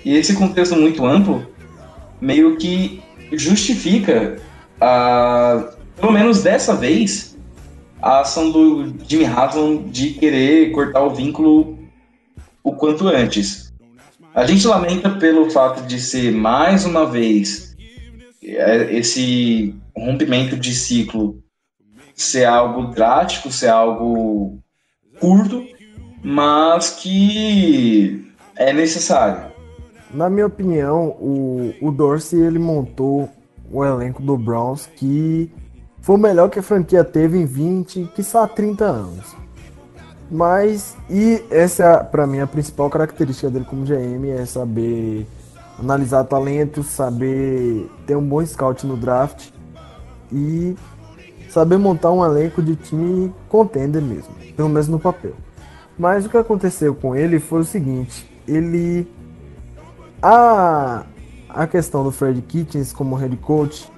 [0.05, 1.45] e esse contexto muito amplo
[2.21, 4.37] meio que justifica,
[4.81, 7.37] a, pelo menos dessa vez,
[8.01, 11.77] a ação do Jimmy Haslam de querer cortar o vínculo
[12.63, 13.75] o quanto antes.
[14.33, 17.77] A gente lamenta pelo fato de ser mais uma vez
[18.45, 21.43] é, esse rompimento de ciclo
[22.15, 24.63] ser algo drástico, ser algo
[25.19, 25.67] curto,
[26.27, 29.53] mas que é necessário.
[30.13, 33.29] Na minha opinião, o, o Dorsey ele montou
[33.71, 35.53] o elenco do Browns que
[36.01, 39.37] foi o melhor que a franquia teve em 20, quiçá 30 anos.
[40.29, 45.29] Mas, e essa é, para mim, a principal característica dele como GM é saber
[45.79, 49.51] analisar talentos, saber ter um bom scout no draft
[50.33, 50.75] e
[51.49, 55.46] saber montar um elenco de time contender mesmo, pelo menos no papel.
[55.99, 59.09] Mas o que aconteceu com ele foi o seguinte, ele
[60.23, 61.07] a
[61.49, 63.91] a questão do Fred Kitchens como head coach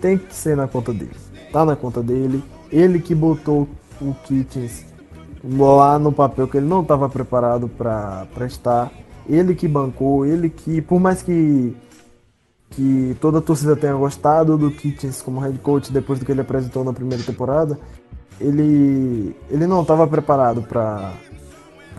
[0.00, 1.16] tem que ser na conta dele.
[1.52, 2.42] Tá na conta dele.
[2.70, 3.68] Ele que botou
[4.00, 4.86] o Kitchens
[5.42, 8.92] lá no papel que ele não estava preparado para estar.
[9.28, 11.76] Ele que bancou, ele que, por mais que
[12.70, 16.40] que toda a torcida tenha gostado do Kitchens como head coach depois do que ele
[16.40, 17.76] apresentou na primeira temporada,
[18.40, 21.12] ele ele não estava preparado para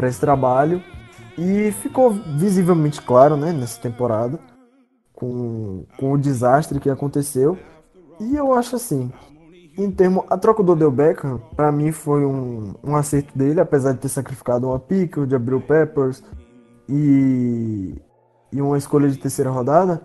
[0.02, 0.82] para esse trabalho
[1.38, 4.40] e ficou visivelmente claro, né, nessa temporada
[5.14, 7.56] com, com o desastre que aconteceu.
[8.20, 9.12] E eu acho assim,
[9.78, 13.94] em termo a troca do Odell Beckham, para mim foi um, um acerto dele, apesar
[13.94, 16.24] de ter sacrificado uma pick, o Jabril Peppers,
[16.90, 17.94] e,
[18.52, 20.02] e uma escolha de terceira rodada,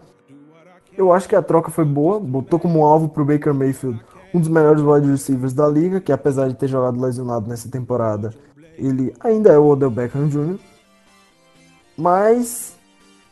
[0.94, 2.20] eu acho que a troca foi boa.
[2.20, 3.98] Botou como alvo para o Baker Mayfield
[4.34, 8.34] um dos melhores wide receivers da liga, que apesar de ter jogado lesionado nessa temporada,
[8.78, 10.58] ele ainda é o Odell Beckham Jr.
[11.96, 12.76] Mas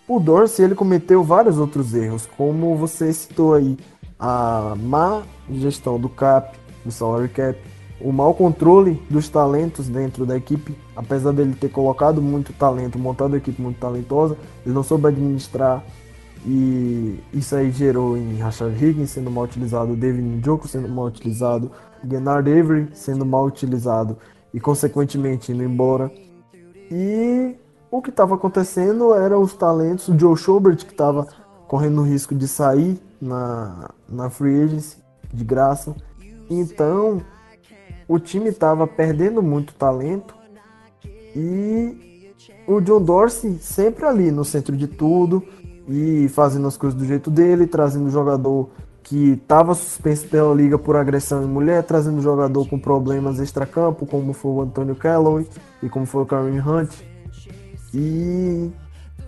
[0.09, 3.77] o Dorsey ele cometeu vários outros erros, como você citou aí,
[4.19, 7.59] a má gestão do cap, do salary cap,
[8.01, 13.33] o mau controle dos talentos dentro da equipe, apesar dele ter colocado muito talento, montado
[13.33, 15.83] uma equipe muito talentosa, ele não soube administrar.
[16.47, 21.71] E isso aí gerou em Rashard Higgins sendo mal utilizado, David Njoku sendo mal utilizado,
[22.07, 24.19] Gennard Avery sendo mal utilizado
[24.55, 26.11] e consequentemente indo embora.
[26.89, 27.57] E
[27.91, 31.27] o que estava acontecendo era os talentos, o Joe Schobert que estava
[31.67, 34.99] correndo o risco de sair na, na free agency
[35.33, 35.95] de graça.
[36.49, 37.21] Então,
[38.07, 40.37] o time estava perdendo muito talento
[41.35, 42.31] e
[42.67, 45.43] o John Dorsey sempre ali no centro de tudo
[45.89, 48.71] e fazendo as coisas do jeito dele, trazendo jogador
[49.05, 54.33] que estava suspenso pela liga por agressão em mulher, trazendo jogador com problemas extracampo, como
[54.33, 55.47] foi o Antonio Calloway
[55.83, 56.91] e como foi o Kareem Hunt.
[57.93, 58.71] E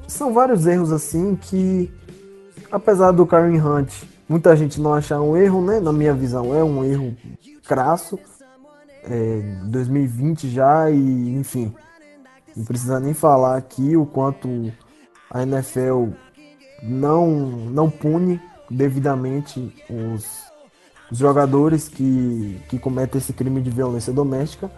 [0.09, 1.93] são vários erros assim que,
[2.73, 3.93] apesar do Kareem Hunt
[4.29, 5.81] muita gente não achar um erro, né?
[5.81, 7.17] Na minha visão, é um erro
[7.67, 8.19] crasso.
[9.05, 11.73] É, 2020 já e, enfim,
[12.57, 14.73] não precisa nem falar aqui o quanto
[15.31, 16.09] a NFL
[16.83, 20.27] não, não pune devidamente os,
[21.11, 24.71] os jogadores que, que cometem esse crime de violência doméstica.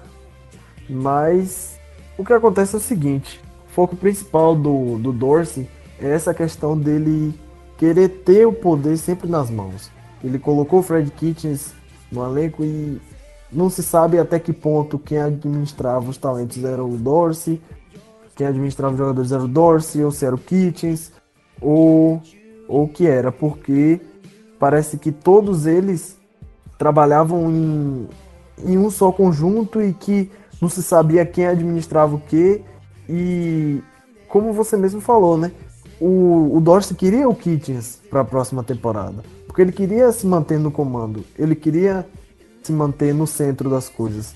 [0.89, 1.79] Mas
[2.17, 5.69] o que acontece é o seguinte: o foco principal do, do Dorsey
[6.01, 7.39] é essa questão dele
[7.77, 9.91] querer ter o poder sempre nas mãos.
[10.23, 11.73] Ele colocou o Fred Kitchens
[12.11, 13.01] no elenco e
[13.53, 17.61] não se sabe até que ponto quem administrava os talentos era o Dorsey,
[18.35, 21.13] quem administrava os jogadores era o Dorsey, ou se era o Kitchens,
[21.61, 22.23] ou
[22.69, 24.01] ou o que era, porque
[24.59, 26.17] parece que todos eles
[26.77, 28.09] trabalhavam em,
[28.65, 32.63] em um só conjunto e que não se sabia quem administrava o que.
[33.09, 33.83] E
[34.29, 35.51] como você mesmo falou, né?
[36.01, 39.23] O, o Dorsey queria o Kitchens para a próxima temporada.
[39.47, 41.25] Porque ele queria se manter no comando.
[41.37, 42.07] Ele queria
[42.63, 44.35] se manter no centro das coisas.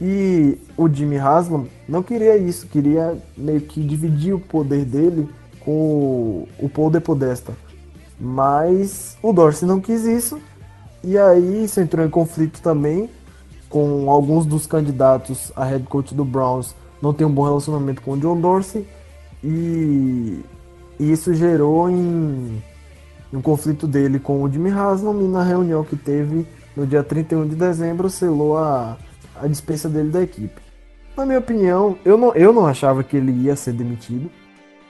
[0.00, 2.66] E o Jimmy Haslam não queria isso.
[2.66, 5.28] Queria meio que dividir o poder dele
[5.60, 7.52] com o Paul de Podesta.
[8.18, 10.40] Mas o Dorsey não quis isso.
[11.02, 13.10] E aí isso entrou em conflito também
[13.74, 18.12] com alguns dos candidatos a head coach do Browns não tem um bom relacionamento com
[18.12, 18.86] o John Dorsey
[19.42, 20.44] e
[20.98, 22.62] isso gerou em
[23.32, 26.46] um conflito dele com o Jimmy Haslam e na reunião que teve
[26.76, 28.96] no dia 31 de dezembro selou a,
[29.34, 30.62] a dispensa dele da equipe.
[31.16, 34.30] Na minha opinião, eu não, eu não achava que ele ia ser demitido,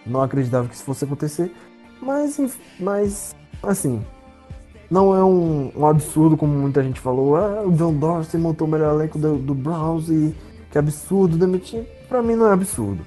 [0.07, 1.51] não acreditava que isso fosse acontecer,
[2.05, 4.03] mas, mas assim,
[4.90, 7.37] não é um, um, absurdo como muita gente falou.
[7.37, 10.35] Ah, o John Dorsey montou o melhor elenco do, do Browns e
[10.71, 11.85] que absurdo demitir.
[12.09, 13.05] Pra mim não é absurdo.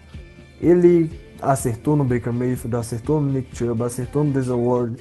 [0.60, 4.97] Ele acertou no Baker Mayfield, acertou no Nick Chubb, acertou no Denzel Ward,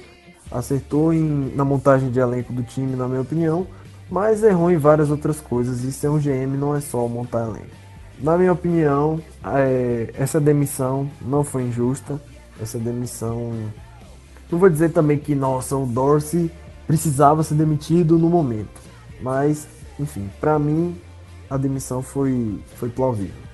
[0.51, 3.65] acertou em, na montagem de elenco do time, na minha opinião,
[4.09, 7.75] mas errou em várias outras coisas e ser um GM não é só montar elenco.
[8.19, 12.19] Na minha opinião, é, essa demissão não foi injusta.
[12.59, 13.53] Essa demissão.
[14.51, 16.49] Não vou dizer também que, nossa, o Dorsey
[16.85, 18.81] precisava ser demitido no momento.
[19.21, 19.67] Mas,
[19.99, 20.95] enfim, para mim,
[21.49, 23.47] a demissão foi, foi plausível.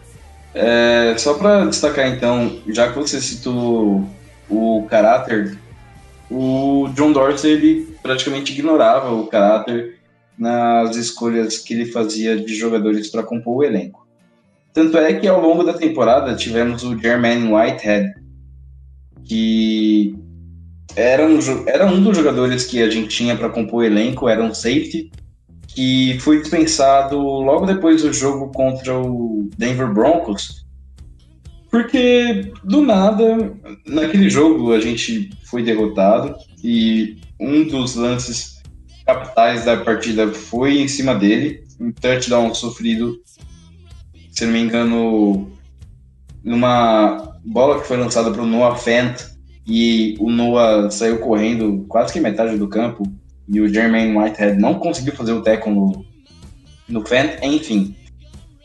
[0.53, 4.07] É, só para destacar então, já que você citou
[4.47, 5.57] o caráter,
[6.29, 9.99] o John Dorsey ele praticamente ignorava o caráter
[10.37, 14.05] nas escolhas que ele fazia de jogadores para compor o elenco.
[14.73, 18.13] Tanto é que ao longo da temporada tivemos o Jermaine Whitehead,
[19.23, 20.15] que
[20.95, 24.43] era um, era um dos jogadores que a gente tinha para compor o elenco, era
[24.43, 25.11] um safety,
[25.67, 30.65] que foi dispensado logo depois do jogo contra o Denver Broncos,
[31.71, 33.51] porque do nada,
[33.87, 38.61] naquele jogo a gente foi derrotado e um dos lances
[39.05, 43.19] capitais da partida foi em cima dele, um touchdown sofrido,
[44.31, 45.51] se não me engano,
[46.43, 49.32] numa bola que foi lançada para o Noah Fent
[49.65, 53.03] e o Noah saiu correndo quase que metade do campo
[53.47, 56.05] e o Jermaine Whitehead não conseguiu fazer o tackle no,
[56.87, 57.95] no Fent, enfim.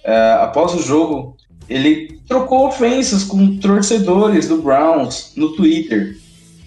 [0.05, 1.37] Uh, após o jogo,
[1.69, 6.17] ele trocou ofensas com torcedores do Browns no Twitter.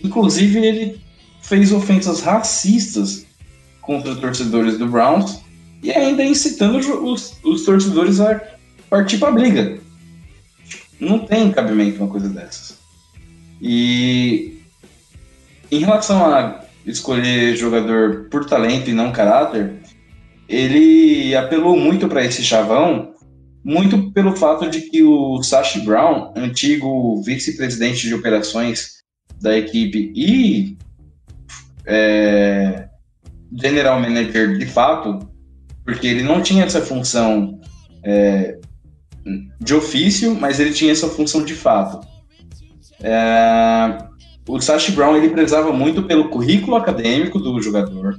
[0.03, 1.01] Inclusive, ele
[1.41, 3.25] fez ofensas racistas
[3.81, 5.41] contra torcedores do Browns
[5.81, 8.39] e ainda incitando os, os torcedores a
[8.89, 9.79] partir para a briga.
[10.99, 12.80] Não tem cabimento uma coisa dessas.
[13.61, 14.59] E
[15.69, 19.73] em relação a escolher jogador por talento e não caráter,
[20.49, 23.13] ele apelou muito para esse chavão,
[23.63, 29.01] muito pelo fato de que o Sashi Brown, antigo vice-presidente de operações
[29.39, 30.77] da equipe e
[31.85, 32.89] é,
[33.53, 35.19] general manager de fato,
[35.85, 37.59] porque ele não tinha essa função
[38.03, 38.57] é,
[39.59, 42.10] de ofício, mas ele tinha essa função de fato.
[43.03, 43.97] É,
[44.47, 48.15] o Sash Brown ele prezava muito pelo currículo acadêmico do jogador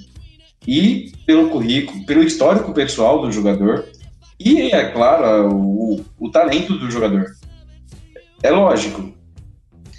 [0.67, 3.85] e pelo currículo, pelo histórico pessoal do jogador
[4.39, 7.27] e, é claro, o, o talento do jogador.
[8.43, 9.13] É lógico.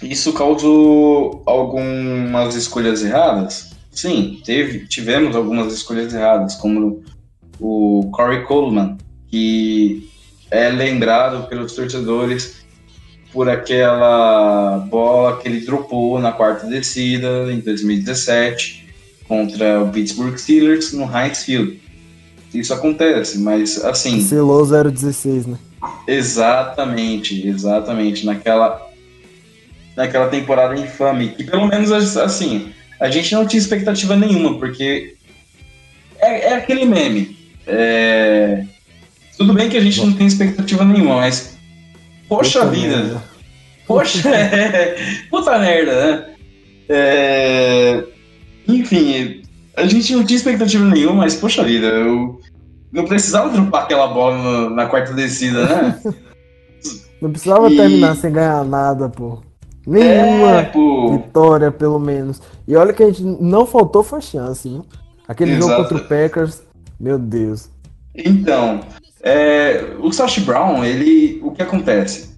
[0.02, 3.74] Isso causou algumas escolhas erradas?
[3.90, 7.02] Sim, teve, tivemos algumas escolhas erradas, como
[7.58, 10.10] o Corey Coleman, que
[10.50, 12.63] é lembrado pelos torcedores
[13.34, 18.86] por aquela bola que ele dropou na quarta descida em 2017
[19.26, 21.80] contra o Pittsburgh Steelers no Heinz Field.
[22.54, 24.20] Isso acontece, mas assim.
[24.20, 25.58] Selou 016, né?
[26.06, 28.24] Exatamente, exatamente.
[28.24, 28.80] Naquela,
[29.96, 31.34] naquela temporada infame.
[31.36, 35.16] E pelo menos assim, a gente não tinha expectativa nenhuma, porque
[36.20, 37.36] é, é aquele meme.
[37.66, 38.64] É,
[39.36, 41.53] tudo bem que a gente não tem expectativa nenhuma, mas.
[42.28, 42.96] Poxa Puta vida!
[42.96, 43.22] merda.
[43.86, 44.96] Poxa, é,
[45.30, 46.34] puta merda, né?
[46.88, 48.04] É,
[48.66, 49.42] enfim,
[49.76, 52.40] a gente não tinha expectativa nenhuma, mas poxa vida, eu
[52.92, 56.00] não precisava dropar aquela bola no- na quarta descida, né?
[57.22, 59.38] Não precisava E- terminar sem ganhar nada, pô.
[59.86, 61.12] é, Nenhuma pô.
[61.12, 62.42] vitória, pelo menos.
[62.68, 64.82] E olha que a gente não faltou foi chance?
[65.26, 65.82] Aquele jogo Exato.
[65.88, 66.62] contra o Packers,
[67.00, 67.70] meu Deus.
[68.14, 68.80] Então,
[69.24, 72.34] é, o Sash Brown, ele, o que acontece?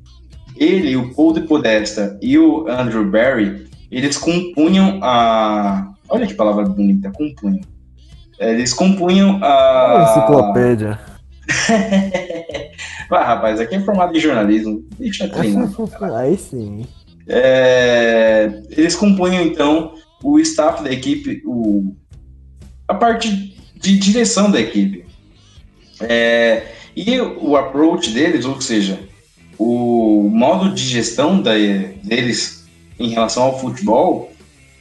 [0.57, 5.93] Ele, o Paul de Podesta e o Andrew Barry, eles compunham a.
[6.09, 7.61] Olha que palavra bonita, compunham.
[8.39, 10.99] Eles compunham a enciclopédia.
[13.09, 14.85] Ah, rapaz, aqui é formado em jornalismo.
[14.99, 15.71] Deixa eu treinar.
[16.19, 16.85] Aí sim.
[17.29, 21.95] É, eles compunham então o staff da equipe, o,
[22.89, 25.07] a parte de direção da equipe.
[26.01, 28.99] É, e o approach deles, ou seja,
[29.59, 31.53] o modo de gestão da,
[32.03, 32.67] deles
[32.99, 34.33] em relação ao futebol,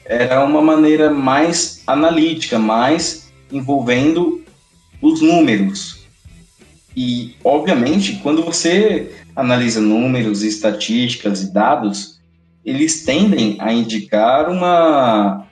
[0.06, 4.44] era uma maneira mais analítica, mais envolvendo
[5.02, 6.06] os números.
[6.96, 12.22] E, obviamente, quando você analisa números, estatísticas e dados,
[12.64, 15.46] eles tendem a indicar uma,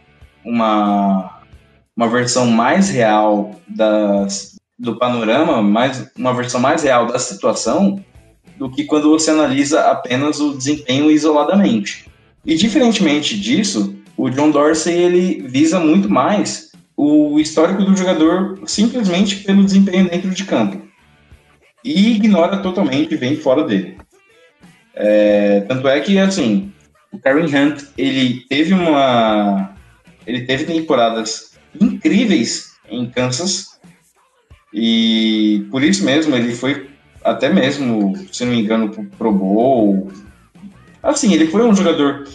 [0.45, 1.41] uma,
[1.95, 4.52] uma versão mais real das,
[4.83, 8.03] do panorama, mais, uma versão mais real da situação,
[8.57, 12.05] do que quando você analisa apenas o desempenho isoladamente.
[12.45, 19.37] E diferentemente disso, o John Dorsey ele visa muito mais o histórico do jogador simplesmente
[19.37, 20.81] pelo desempenho dentro de campo
[21.83, 23.97] e ignora totalmente vem fora dele.
[24.93, 26.71] É, tanto é que assim,
[27.11, 29.73] o Karen Hunt ele teve uma
[30.25, 33.72] ele teve temporadas incríveis em Kansas
[34.73, 36.89] e por isso mesmo ele foi
[37.23, 40.11] até mesmo, se não me engano, pro Pro Bowl.
[41.01, 42.27] Assim, ele foi um jogador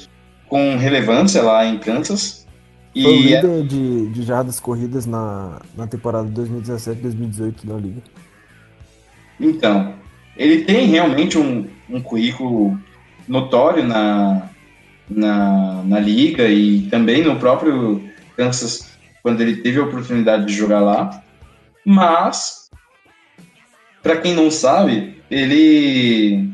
[0.47, 2.47] com relevância lá em Kansas.
[2.93, 8.03] Foi E é líder de, de jardas corridas na, na temporada 2017-2018 da liga.
[9.41, 9.95] Então,
[10.37, 12.79] ele tem realmente um, um currículo
[13.27, 14.49] notório na,
[15.09, 18.03] na, na liga e também no próprio
[18.37, 18.91] Kansas,
[19.23, 21.23] quando ele teve a oportunidade de jogar lá.
[21.85, 22.71] Mas,
[24.03, 26.51] para quem não sabe, ele,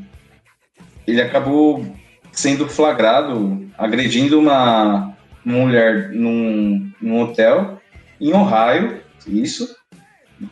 [1.06, 1.84] ele acabou
[2.32, 5.14] sendo flagrado agredindo uma,
[5.44, 7.80] mulher num, num hotel
[8.20, 9.76] em Ohio, isso,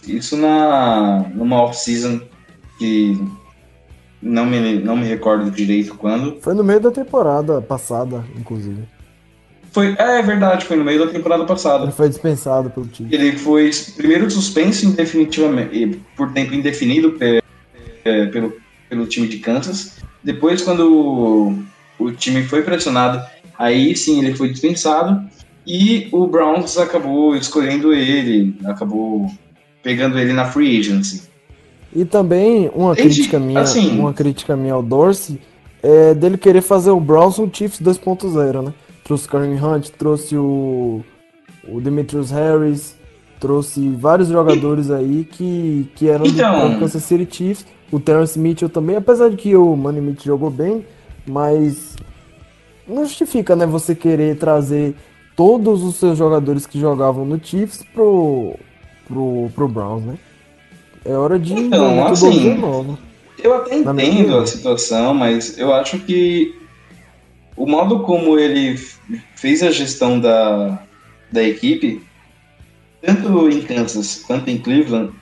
[0.06, 2.20] isso na, numa off-season
[2.78, 3.18] que
[4.20, 6.40] não me, não me recordo direito quando.
[6.40, 8.86] Foi no meio da temporada passada, inclusive.
[9.72, 11.84] Foi, é, é verdade, foi no meio da temporada passada.
[11.84, 13.08] Ele foi dispensado pelo time.
[13.10, 17.16] Ele foi primeiro suspenso indefinitivamente, por tempo indefinido
[18.04, 18.52] é, pelo,
[18.88, 19.96] pelo time de Kansas.
[20.22, 20.92] Depois, quando
[21.98, 23.22] o, o time foi pressionado,
[23.58, 25.22] aí sim ele foi dispensado.
[25.66, 29.30] E o Browns acabou escolhendo ele, acabou
[29.82, 31.22] pegando ele na free agency.
[31.94, 33.14] E também uma Entendi.
[33.14, 35.38] crítica minha, Assim- uma crítica minha ao Dorsey
[35.82, 38.74] é dele querer fazer o Browns um Chiefs 2.0, né?
[39.04, 41.02] Trouxe o Kareem Hunt, trouxe o,
[41.68, 42.96] o Demetrius Harris,
[43.40, 47.66] trouxe vários jogadores aí que, que eram Então- do Kansas City Chiefs.
[47.90, 50.86] O Terrence Mitchell também, apesar de que o Manny Mitchell jogou bem,
[51.26, 51.94] mas
[52.88, 54.94] não justifica, né, você querer trazer
[55.36, 58.54] todos os seus jogadores que jogavam no Chiefs pro,
[59.06, 60.14] pro, pro Browns, né?
[61.04, 62.98] É hora de Então, uma assim, metodologia nova.
[63.42, 66.54] Eu até entendo a situação, mas eu acho que
[67.56, 68.76] o modo como ele
[69.36, 70.82] fez a gestão da,
[71.30, 72.02] da equipe,
[73.00, 75.12] tanto em Kansas quanto em Cleveland,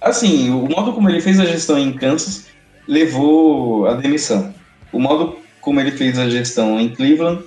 [0.00, 2.46] assim, o modo como ele fez a gestão em Kansas
[2.86, 4.54] levou à demissão.
[4.92, 7.42] O modo como ele fez a gestão em Cleveland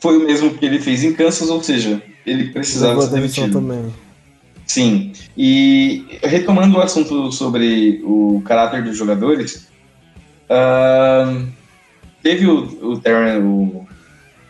[0.00, 3.52] foi o mesmo que ele fez em Kansas, ou seja, ele precisava ser demitido.
[3.52, 3.94] também.
[4.66, 9.66] Sim, e retomando o assunto sobre o caráter dos jogadores,
[10.48, 11.48] ahn,
[12.22, 13.86] teve o, o, o,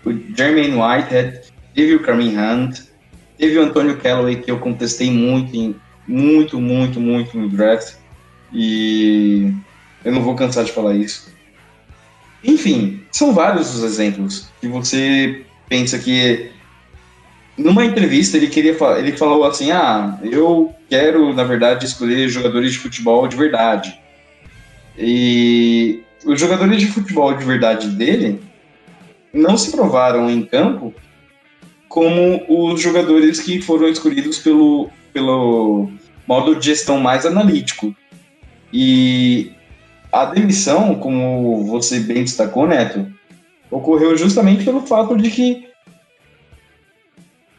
[0.05, 1.41] o Jermaine Whitehead,
[1.75, 2.81] teve o Kareem Hunt,
[3.39, 7.95] teve o Antonio Callaway, que eu contestei muito, em- muito, muito, muito no draft,
[8.53, 9.53] e
[10.05, 11.33] eu não vou cansar de falar isso.
[12.43, 16.51] Enfim, são vários os exemplos que você pensa que
[17.57, 22.79] numa entrevista ele queria ele falou assim ah eu quero na verdade escolher jogadores de
[22.79, 24.01] futebol de verdade
[24.99, 28.41] e os jogadores de futebol de verdade dele
[29.33, 30.95] não se provaram em campo
[31.89, 35.91] como os jogadores que foram escolhidos pelo, pelo
[36.27, 37.95] modo de gestão mais analítico.
[38.73, 39.53] E
[40.13, 43.07] a demissão, como você bem destacou, Neto,
[43.71, 45.69] ocorreu justamente pelo fato de que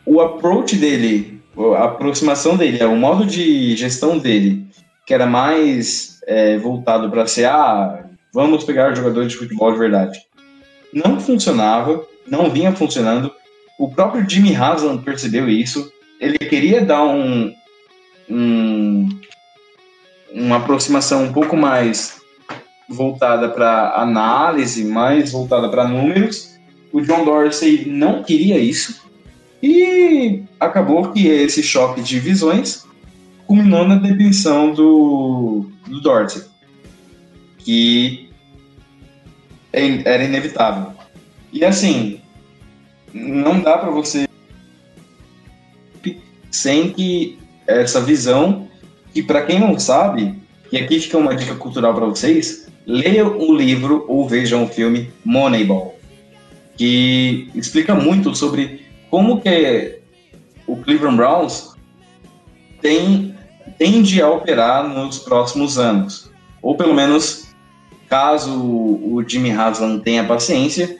[0.05, 1.41] o approach dele,
[1.77, 4.65] a aproximação dele, o modo de gestão dele,
[5.05, 10.19] que era mais é, voltado para ser, ah, vamos pegar jogadores de futebol de verdade,
[10.93, 13.31] não funcionava, não vinha funcionando.
[13.79, 15.91] O próprio Jimmy Haslam percebeu isso.
[16.19, 17.53] Ele queria dar um,
[18.29, 19.09] um
[20.33, 22.21] uma aproximação um pouco mais
[22.87, 26.57] voltada para análise, mais voltada para números.
[26.91, 29.01] O John Dorsey não queria isso.
[29.61, 32.85] E acabou que esse choque de visões
[33.45, 36.43] culminou na demissão do, do Dorsey,
[37.63, 38.29] que
[39.73, 40.93] é era inevitável.
[41.51, 42.19] E assim,
[43.13, 44.27] não dá para você
[46.49, 48.67] sem que essa visão,
[49.13, 50.35] que para quem não sabe,
[50.71, 55.11] e aqui fica uma dica cultural para vocês, leiam o livro ou vejam o filme
[55.23, 55.97] Moneyball,
[56.77, 59.99] que explica muito sobre como que
[60.67, 61.75] o Cleveland Browns
[62.81, 63.35] tem,
[63.77, 66.29] tende a operar nos próximos anos.
[66.61, 67.50] Ou pelo menos,
[68.11, 70.97] caso o Jimmy Haslam tenha paciência,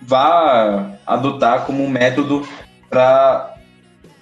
[0.00, 2.46] vá adotar como método
[2.88, 3.56] para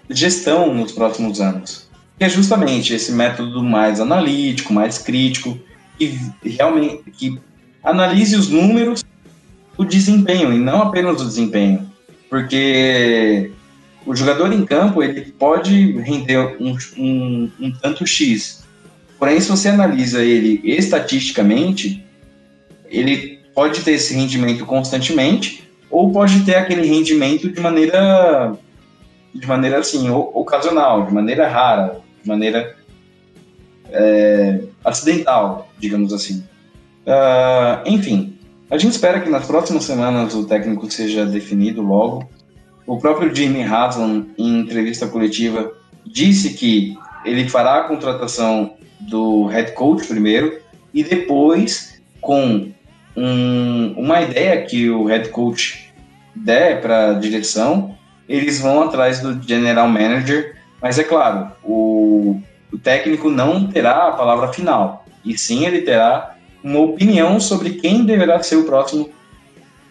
[0.09, 1.87] gestão nos próximos anos.
[2.19, 5.59] Que é justamente esse método mais analítico, mais crítico,
[5.99, 7.39] que realmente que
[7.83, 9.05] analise os números,
[9.77, 11.93] o desempenho e não apenas o desempenho,
[12.31, 13.53] porque
[14.07, 18.64] o jogador em campo ele pode render um, um, um tanto x,
[19.25, 22.05] porém se você analisa ele estatisticamente,
[22.91, 28.53] ele pode ter esse rendimento constantemente ou pode ter aquele rendimento de maneira
[29.35, 32.77] de maneira assim ocasional, de maneira rara, de maneira
[33.91, 36.45] é, acidental, digamos assim.
[37.07, 38.39] Uh, enfim,
[38.71, 42.29] a gente espera que nas próximas semanas o técnico seja definido logo.
[42.87, 45.73] O próprio Jimmy Haslam, em entrevista coletiva,
[46.05, 46.95] disse que
[47.25, 50.61] ele fará a contratação do head coach primeiro
[50.93, 52.69] e depois, com
[53.17, 55.93] um, uma ideia que o head coach
[56.35, 57.97] der para a direção,
[58.29, 60.57] eles vão atrás do general manager.
[60.81, 62.41] Mas é claro, o
[62.75, 68.05] o técnico não terá a palavra final, e sim ele terá uma opinião sobre quem
[68.05, 69.11] deverá ser o próximo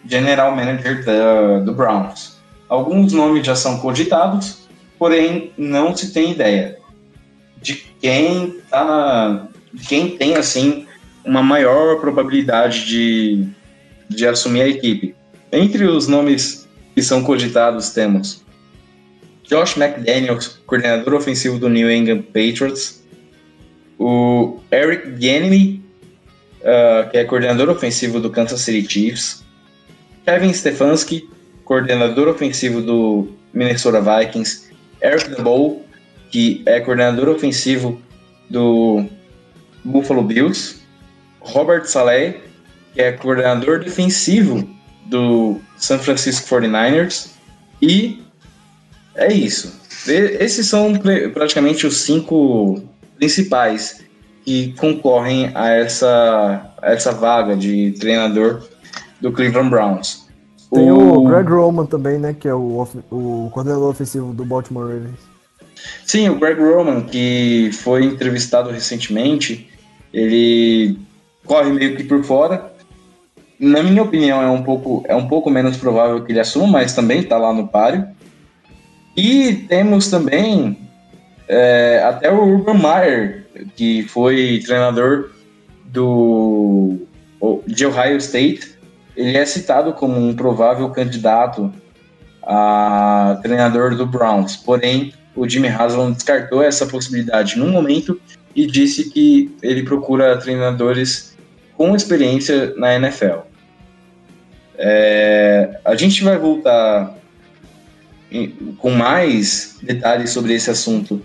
[0.06, 2.38] general manager da, do Browns.
[2.68, 6.76] Alguns nomes já são cogitados, porém não se tem ideia
[7.64, 9.48] de quem tá na,
[9.88, 10.86] quem tem assim
[11.24, 13.48] uma maior probabilidade de,
[14.08, 15.16] de assumir a equipe.
[15.50, 18.44] Entre os nomes que são cogitados temos
[19.44, 23.02] Josh McDaniels, coordenador ofensivo do New England Patriots,
[23.98, 25.82] o Eric Bieniemy,
[26.60, 29.42] uh, que é coordenador ofensivo do Kansas City Chiefs,
[30.26, 31.28] Kevin Stefanski,
[31.64, 35.83] coordenador ofensivo do Minnesota Vikings, Eric DeBow,
[36.34, 37.96] que é coordenador ofensivo
[38.50, 39.04] do
[39.84, 40.80] Buffalo Bills,
[41.38, 42.42] Robert Saleh,
[42.92, 44.68] que é coordenador defensivo
[45.06, 47.28] do San Francisco 49ers,
[47.80, 48.20] e
[49.14, 49.80] é isso.
[50.08, 50.94] Esses são
[51.32, 52.82] praticamente os cinco
[53.16, 54.04] principais
[54.44, 58.60] que concorrem a essa, a essa vaga de treinador
[59.20, 60.26] do Cleveland Browns.
[60.72, 62.34] Tem o, o Greg Roman também, né?
[62.34, 65.33] Que é o, o coordenador ofensivo do Baltimore Ravens.
[66.04, 69.68] Sim, o Greg Roman, que foi entrevistado recentemente,
[70.12, 70.98] ele
[71.44, 72.72] corre meio que por fora.
[73.58, 76.94] Na minha opinião, é um pouco, é um pouco menos provável que ele assuma, mas
[76.94, 78.06] também está lá no páreo.
[79.16, 80.76] E temos também
[81.48, 85.30] é, até o Urban Meyer, que foi treinador
[85.84, 86.98] do,
[87.66, 88.74] de Ohio State.
[89.16, 91.72] Ele é citado como um provável candidato
[92.42, 94.56] a treinador do Browns.
[94.56, 98.20] Porém, o Jimmy Haslam descartou essa possibilidade no momento
[98.54, 101.34] e disse que ele procura treinadores
[101.76, 103.40] com experiência na NFL.
[104.76, 107.16] É, a gente vai voltar
[108.78, 111.22] com mais detalhes sobre esse assunto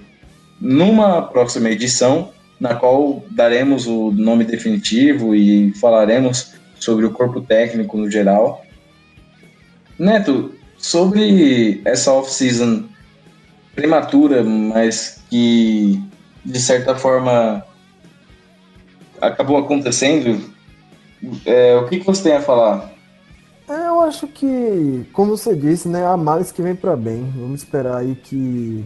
[0.60, 7.98] numa próxima edição, na qual daremos o nome definitivo e falaremos sobre o corpo técnico
[7.98, 8.66] no geral.
[9.98, 12.89] Neto, sobre essa off-season
[13.80, 16.02] prematura, mas que
[16.44, 17.64] de certa forma
[19.22, 20.50] acabou acontecendo,
[21.46, 22.92] é, o que, que você tem a falar?
[23.70, 27.32] É, eu acho que, como você disse, né, há males que vem para bem.
[27.36, 28.84] Vamos esperar aí que,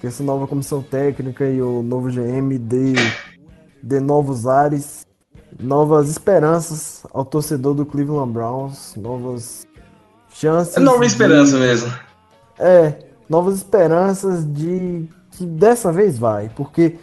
[0.00, 2.94] que essa nova comissão técnica e o novo GM dê,
[3.82, 5.06] dê novos ares,
[5.60, 9.66] novas esperanças ao torcedor do Cleveland Browns, novas
[10.34, 10.76] chances.
[10.76, 11.92] É nova de- esperança mesmo.
[12.58, 12.94] É,
[13.28, 16.96] novas esperanças de que dessa vez vai, porque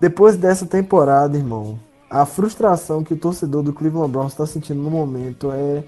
[0.00, 1.78] depois dessa temporada, irmão,
[2.10, 5.84] a frustração que o torcedor do Cleveland Browns está sentindo no momento é,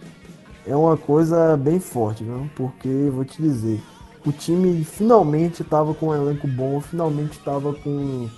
[0.66, 2.48] é uma coisa bem forte, viu?
[2.56, 3.82] Porque, vou te dizer,
[4.24, 8.28] o time finalmente estava com um elenco bom, finalmente estava com,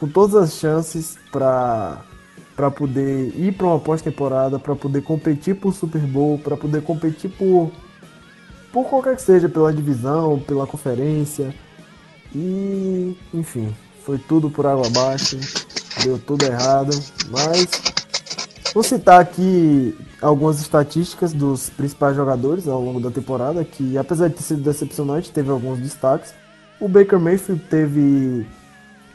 [0.00, 2.02] com todas as chances para
[2.56, 7.30] para poder ir para uma pós-temporada, para poder competir por Super Bowl, para poder competir
[7.30, 7.70] por
[8.72, 11.54] por qualquer que seja, pela divisão, pela conferência.
[12.34, 15.38] E, enfim, foi tudo por água abaixo,
[16.02, 16.90] deu tudo errado.
[17.30, 17.68] Mas
[18.74, 24.34] vou citar aqui algumas estatísticas dos principais jogadores ao longo da temporada, que apesar de
[24.34, 26.34] ter sido decepcionante, teve alguns destaques.
[26.80, 28.46] O Baker Mayfield teve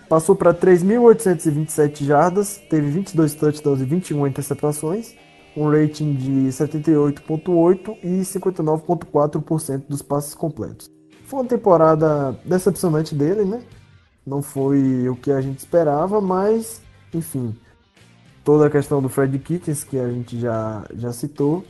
[0.10, 5.16] passou para 3.827 jardas, teve 22 touchdowns e 21 interceptações,
[5.56, 10.90] um rating de 78.8 e 59.4% dos passes completos.
[11.26, 13.62] Foi uma temporada decepcionante dele, né?
[14.26, 16.82] Não foi o que a gente esperava, mas,
[17.14, 17.56] enfim,
[18.44, 21.64] toda a questão do Fred Kitchens que a gente já, já citou.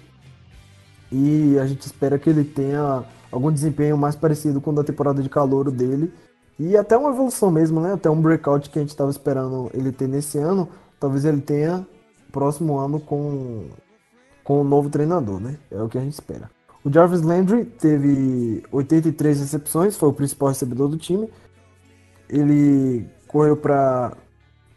[1.11, 5.21] E a gente espera que ele tenha algum desempenho mais parecido com o da temporada
[5.21, 6.11] de calouro dele.
[6.57, 7.93] E até uma evolução mesmo, né?
[7.93, 10.69] Até um breakout que a gente estava esperando ele ter nesse ano.
[10.99, 11.85] Talvez ele tenha
[12.33, 13.67] próximo ano com,
[14.43, 15.57] com o novo treinador, né?
[15.71, 16.49] É o que a gente espera.
[16.83, 21.29] O Jarvis Landry teve 83 recepções, foi o principal recebedor do time.
[22.27, 24.17] Ele correu para.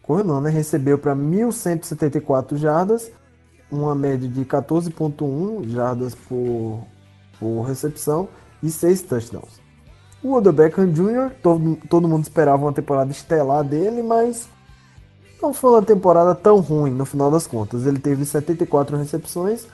[0.02, 0.50] Correu não, né?
[0.50, 3.10] Recebeu para 1.174 jardas,
[3.72, 6.86] uma média de 14,1 jardas por,
[7.40, 8.28] por recepção
[8.62, 9.60] e 6 touchdowns.
[10.22, 14.48] O Odell Beckham Jr., todo, todo mundo esperava uma temporada estelar dele, mas
[15.40, 17.86] não foi uma temporada tão ruim no final das contas.
[17.86, 19.66] Ele teve 74 recepções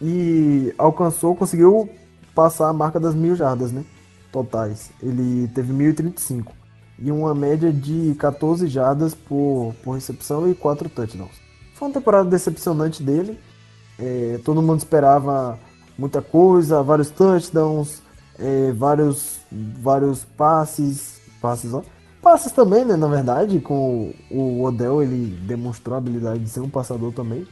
[0.00, 1.88] e alcançou, conseguiu
[2.34, 3.84] passar a marca das mil jardas, né?
[4.32, 4.90] Totais.
[5.02, 6.52] Ele teve 1035
[6.98, 11.40] e uma média de 14 jardas por, por recepção e 4 touchdowns.
[11.74, 13.38] Foi uma temporada decepcionante dele.
[13.98, 15.58] É, todo mundo esperava
[15.98, 18.02] muita coisa, vários touchdowns,
[18.38, 21.82] é, vários, vários passes, passes, ó,
[22.26, 22.96] passes também, né?
[22.96, 27.46] Na verdade, com o Odell ele demonstrou a habilidade de ser um passador também.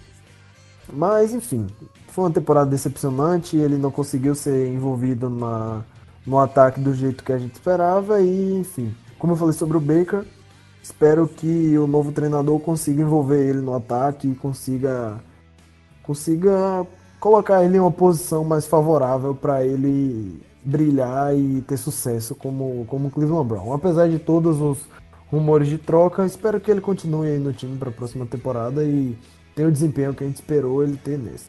[0.93, 1.69] Mas enfim,
[2.09, 3.57] foi uma temporada decepcionante.
[3.57, 5.85] Ele não conseguiu ser envolvido na,
[6.27, 8.21] no ataque do jeito que a gente esperava.
[8.21, 10.25] E enfim, como eu falei sobre o Baker,
[10.83, 15.21] espero que o novo treinador consiga envolver ele no ataque e consiga,
[16.03, 16.85] consiga
[17.21, 23.11] colocar ele em uma posição mais favorável para ele brilhar e ter sucesso como, como
[23.11, 23.73] Cleveland Brown.
[23.73, 24.79] Apesar de todos os
[25.31, 29.17] rumores de troca, espero que ele continue aí no time para a próxima temporada e
[29.55, 31.47] tenha o desempenho que a gente esperou ele ter nesse.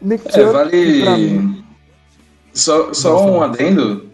[0.00, 1.04] Nick É, Chubb, vale.
[1.30, 1.64] mim-
[2.54, 4.06] Só, só um adendo.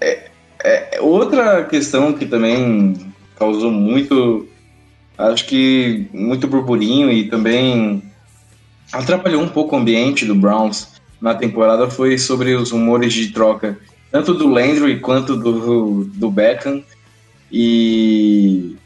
[0.00, 0.30] É,
[0.64, 2.94] é, outra questão que também
[3.38, 4.46] causou muito.
[5.16, 8.02] Acho que muito burburinho e também
[8.92, 13.78] atrapalhou um pouco o ambiente do Browns na temporada foi sobre os rumores de troca,
[14.10, 16.82] tanto do Landry quanto do, do Beckham.
[17.52, 18.76] E,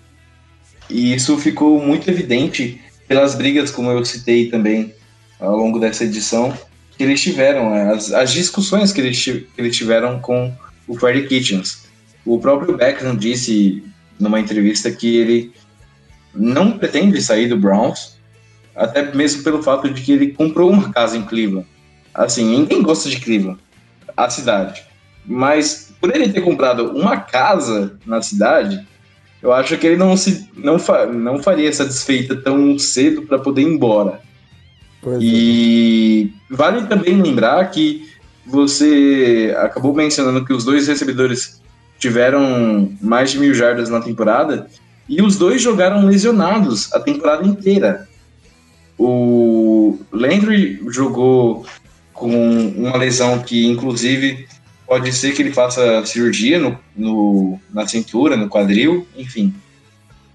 [0.91, 4.95] e isso ficou muito evidente pelas brigas, como eu citei também
[5.39, 6.57] ao longo dessa edição,
[6.97, 7.93] que eles tiveram, né?
[7.93, 10.53] as, as discussões que eles, que eles tiveram com
[10.89, 11.85] o Freddie Kitchens.
[12.25, 13.85] O próprio Beckham disse
[14.19, 15.53] numa entrevista que ele
[16.35, 18.17] não pretende sair do Browns,
[18.75, 21.67] até mesmo pelo fato de que ele comprou uma casa em Cleveland.
[22.15, 23.59] Assim, ninguém gosta de Cleveland,
[24.17, 24.85] a cidade.
[25.27, 28.87] Mas por ele ter comprado uma casa na cidade,
[29.43, 33.39] eu acho que ele não, se, não, fa, não faria essa desfeita tão cedo para
[33.39, 34.21] poder ir embora.
[35.03, 35.21] Pois é.
[35.23, 38.09] E vale também lembrar que
[38.47, 41.61] você acabou mencionando que os dois recebedores
[41.99, 44.67] tiveram mais de mil jardas na temporada
[45.09, 48.09] e os dois jogaram lesionados a temporada inteira.
[48.99, 51.67] O Landry jogou
[52.15, 52.31] com
[52.69, 54.47] uma lesão que, inclusive,
[54.87, 59.53] pode ser que ele faça cirurgia no, no- na cintura, no quadril, enfim.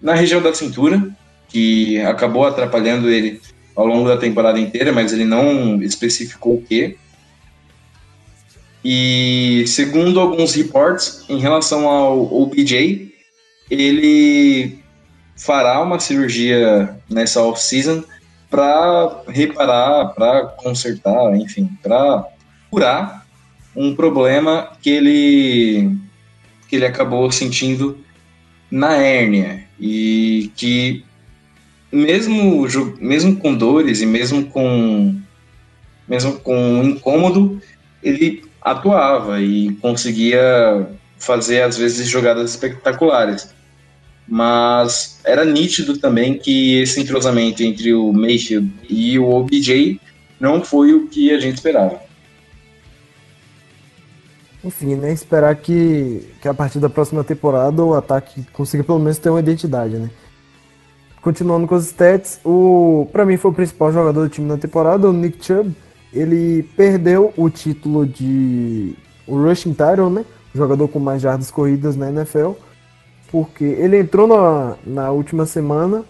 [0.01, 1.01] Na região da cintura,
[1.47, 3.41] que acabou atrapalhando ele
[3.75, 6.97] ao longo da temporada inteira, mas ele não especificou o que.
[8.83, 13.11] E segundo alguns reports, em relação ao OBJ,
[13.69, 14.79] ele
[15.35, 18.03] fará uma cirurgia nessa off-season
[18.49, 22.25] para reparar, para consertar, enfim, para
[22.69, 23.25] curar
[23.75, 25.97] um problema que ele
[26.67, 27.97] que ele acabou sentindo
[28.69, 29.63] na hérnia.
[29.79, 31.03] E que
[31.91, 32.67] mesmo
[32.99, 35.19] mesmo com dores e mesmo com
[36.07, 37.61] mesmo com incômodo
[38.03, 40.87] ele atuava e conseguia
[41.17, 43.53] fazer às vezes jogadas espetaculares
[44.29, 49.99] mas era nítido também que esse entrosamento entre o Mayfield e o OBJ
[50.39, 51.99] não foi o que a gente esperava.
[54.63, 55.11] Enfim, né?
[55.11, 59.39] Esperar que, que a partir da próxima temporada o ataque consiga pelo menos ter uma
[59.39, 60.09] identidade, né?
[61.21, 65.09] Continuando com os stats, o para mim foi o principal jogador do time na temporada,
[65.09, 65.75] o Nick Chubb.
[66.13, 68.95] Ele perdeu o título de
[69.27, 70.25] o rushing title, né?
[70.53, 72.51] O jogador com mais jardas corridas na NFL
[73.31, 76.03] porque ele entrou na, na última semana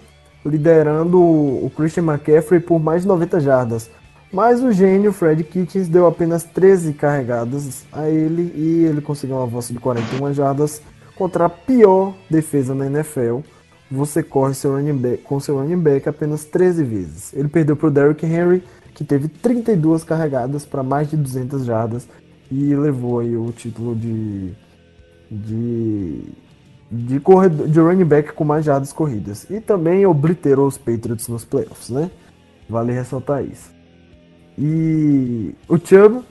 [0.46, 3.90] liderando o Christian McCaffrey por mais de 90 jardas.
[4.32, 9.44] Mas o gênio Fred Kitchens deu apenas 13 carregadas a ele e ele conseguiu um
[9.44, 10.82] avanço de 41 jardas
[11.16, 13.40] contra a pior defesa na NFL.
[13.92, 17.34] Você corre seu running back, com seu running back apenas 13 vezes.
[17.34, 18.64] Ele perdeu para o Derrick Henry,
[18.94, 22.08] que teve 32 carregadas para mais de 200 jardas
[22.52, 24.52] e levou aí o título de,
[25.30, 26.22] de
[26.92, 29.46] de, corredor, de running back com mais jardas corridas.
[29.50, 32.10] E também obliterou os Patriots nos playoffs, né?
[32.70, 33.72] Vale ressaltar isso.
[34.58, 36.24] E o Chubb,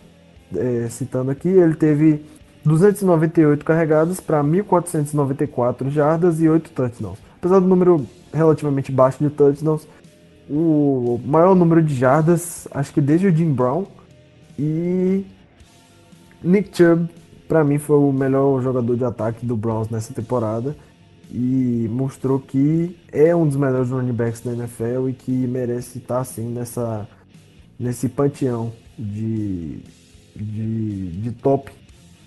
[0.54, 2.24] é, citando aqui, ele teve
[2.64, 7.18] 298 carregadas para 1.494 jardas e 8 touchdowns.
[7.38, 9.86] Apesar do número relativamente baixo de touchdowns,
[10.50, 13.86] o maior número de jardas, acho que desde o Jim Brown.
[14.58, 15.24] E
[16.42, 17.08] Nick Chubb
[17.48, 20.76] para mim foi o melhor jogador de ataque do Browns nessa temporada
[21.30, 26.20] e mostrou que é um dos melhores running backs da NFL e que merece estar
[26.20, 27.08] assim nessa
[27.78, 29.78] nesse panteão de,
[30.36, 31.70] de, de top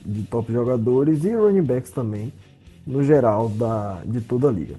[0.03, 2.34] de top jogadores e running backs também
[2.86, 4.76] no geral da de toda a liga.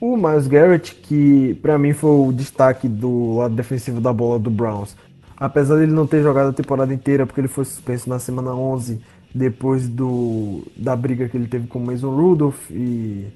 [0.00, 4.50] O Miles Garrett, que para mim foi o destaque do lado defensivo da bola do
[4.50, 4.96] Browns,
[5.36, 8.54] apesar de ele não ter jogado a temporada inteira porque ele foi suspenso na semana
[8.54, 9.00] 11
[9.34, 13.26] depois do, da briga que ele teve com o Mason Rudolph e,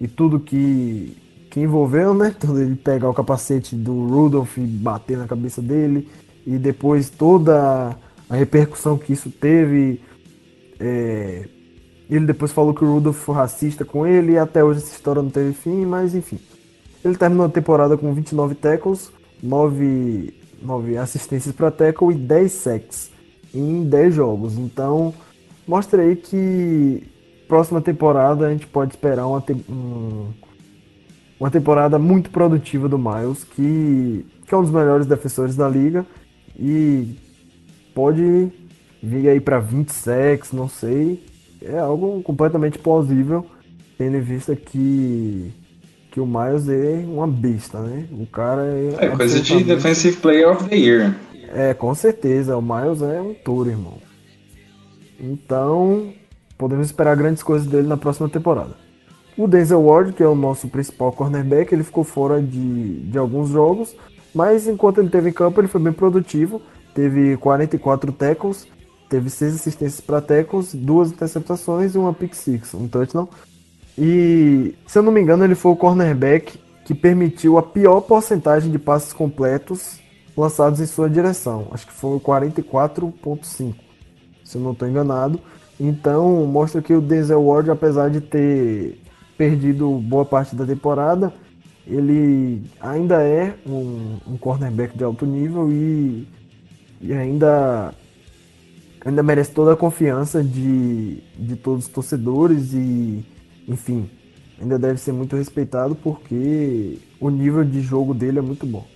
[0.00, 1.16] e tudo que,
[1.50, 2.34] que envolveu, né?
[2.36, 6.08] Então ele pegar o capacete do Rudolph e bater na cabeça dele
[6.46, 7.96] e depois toda
[8.28, 10.00] a repercussão que isso teve.
[10.78, 11.48] É,
[12.08, 15.22] ele depois falou que o Rudolph foi racista com ele e até hoje essa história
[15.22, 16.38] não teve fim, mas enfim.
[17.04, 23.10] Ele terminou a temporada com 29 tackles, 9, 9 assistências para tackle e 10 sacks
[23.54, 24.58] em 10 jogos.
[24.58, 25.14] Então,
[25.66, 27.02] mostra aí que
[27.48, 30.28] próxima temporada a gente pode esperar uma, te um,
[31.38, 36.04] uma temporada muito produtiva do Miles, que, que é um dos melhores defensores da liga
[36.58, 37.16] e
[37.94, 38.50] pode
[39.02, 41.24] vir aí para 20 sacks, não sei.
[41.62, 43.46] É algo completamente plausível,
[43.96, 45.52] tendo em vista que,
[46.10, 48.06] que o Miles é uma besta, né?
[48.12, 49.06] O cara é.
[49.06, 51.14] É coisa de Defensive Player of the Year.
[51.54, 52.56] É, com certeza.
[52.56, 54.05] O Miles é um touro, irmão.
[55.18, 56.12] Então,
[56.56, 58.74] podemos esperar grandes coisas dele na próxima temporada.
[59.36, 63.50] O Denzel Ward, que é o nosso principal cornerback, ele ficou fora de, de alguns
[63.50, 63.94] jogos,
[64.34, 66.60] mas enquanto ele teve em campo, ele foi bem produtivo.
[66.94, 68.66] Teve 44 tackles,
[69.10, 73.28] teve 6 assistências para tackles, duas interceptações e uma pick six, um touchdown.
[73.98, 78.70] E, se eu não me engano, ele foi o cornerback que permitiu a pior porcentagem
[78.70, 79.98] de passes completos
[80.36, 81.68] lançados em sua direção.
[81.70, 83.85] Acho que foi 44,5
[84.46, 85.40] se eu não estou enganado.
[85.78, 88.98] Então mostra que o Denzel Ward, apesar de ter
[89.36, 91.32] perdido boa parte da temporada,
[91.86, 96.26] ele ainda é um, um cornerback de alto nível e,
[97.00, 97.92] e, ainda,
[99.04, 103.24] ainda merece toda a confiança de, de todos os torcedores e,
[103.68, 104.08] enfim,
[104.60, 108.86] ainda deve ser muito respeitado porque o nível de jogo dele é muito bom.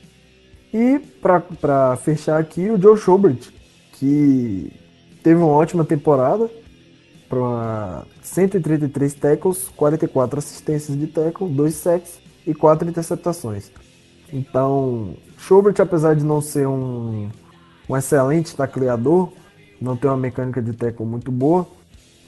[0.73, 3.51] E para fechar aqui, o Joe Schobert,
[3.93, 4.73] que
[5.23, 6.51] teve uma ótima temporada
[7.29, 13.71] para 133 tackles, 44 assistências de tackle, 2 sacks e 4 interceptações.
[14.33, 17.29] Então, Schubert, apesar de não ser um,
[17.89, 19.33] um excelente tacleador,
[19.81, 21.67] não ter uma mecânica de tackle muito boa,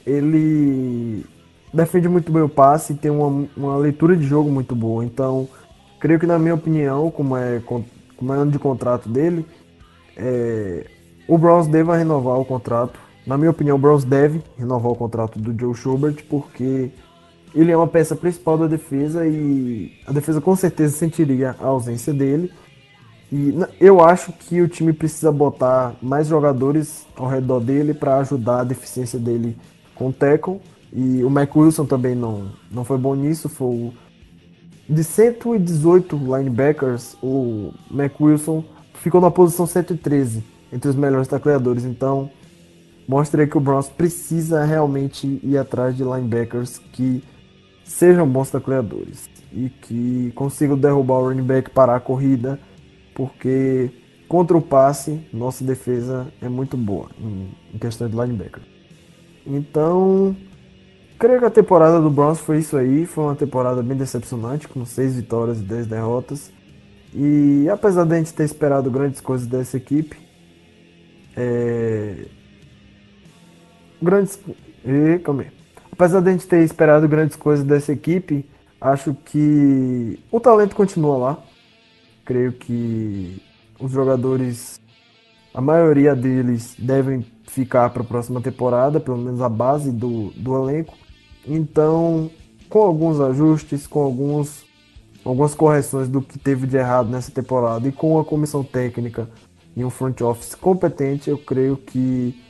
[0.07, 1.25] ele
[1.73, 5.05] defende muito bem o passe e tem uma, uma leitura de jogo muito boa.
[5.05, 5.49] Então,
[5.99, 9.47] creio que na minha opinião, como é, como é ano de contrato dele,
[10.17, 10.87] é,
[11.27, 12.99] o Browns deve renovar o contrato.
[13.27, 16.91] Na minha opinião, o Browns deve renovar o contrato do Joe Schubert porque
[17.55, 22.13] ele é uma peça principal da defesa e a defesa com certeza sentiria a ausência
[22.13, 22.51] dele.
[23.31, 28.61] E eu acho que o time precisa botar mais jogadores ao redor dele para ajudar
[28.61, 29.57] a deficiência dele
[29.95, 30.61] com o tackle.
[30.93, 33.49] E o Mike Wilson também não, não foi bom nisso.
[33.49, 33.93] Foi
[34.89, 38.63] de 118 linebackers, o Mac Wilson
[38.95, 41.85] ficou na posição 113 entre os melhores tacleadores.
[41.85, 42.31] Então,
[43.07, 47.23] mostra aí que o Browns precisa realmente ir atrás de linebackers que
[47.85, 52.59] sejam bons tacleadores e que consigam derrubar o running back, parar a corrida,
[53.15, 53.91] porque
[54.29, 58.63] contra o passe, nossa defesa é muito boa em, em questão de linebacker.
[59.47, 60.35] Então,
[61.19, 64.87] creio que a temporada do Browns foi isso aí, foi uma temporada bem decepcionante, com
[64.87, 66.51] 6 vitórias e 10 derrotas.
[67.15, 70.17] E apesar de a gente ter esperado grandes coisas dessa equipe,
[71.37, 72.27] é...
[74.01, 74.39] grandes.
[74.85, 75.49] E, calma aí.
[75.93, 78.49] Apesar de a gente ter esperado grandes coisas dessa equipe,
[78.81, 81.39] acho que o talento continua lá.
[82.25, 83.41] Creio que
[83.79, 84.81] os jogadores,
[85.53, 90.57] a maioria deles devem ficar para a próxima temporada, pelo menos a base do, do
[90.57, 90.95] elenco.
[91.47, 92.31] Então,
[92.69, 94.65] com alguns ajustes, com alguns,
[95.25, 99.29] algumas correções do que teve de errado nessa temporada e com a comissão técnica
[99.77, 102.41] e um front office competente, eu creio que,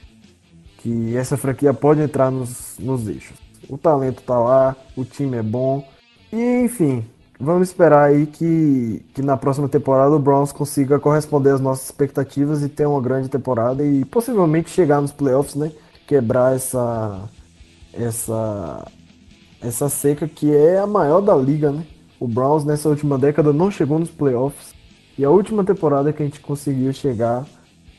[0.79, 3.37] que essa franquia pode entrar nos, nos eixos.
[3.69, 5.87] O talento tá lá, o time é bom.
[6.33, 7.05] E enfim,
[7.39, 12.63] vamos esperar aí que, que na próxima temporada o Browns consiga corresponder às nossas expectativas
[12.63, 15.71] e ter uma grande temporada e possivelmente chegar nos playoffs, né?
[16.07, 17.29] Quebrar essa
[17.93, 18.87] essa
[19.61, 21.87] essa seca que é a maior da liga, né?
[22.19, 24.72] O Browns nessa última década não chegou nos playoffs
[25.19, 27.47] e a última temporada que a gente conseguiu chegar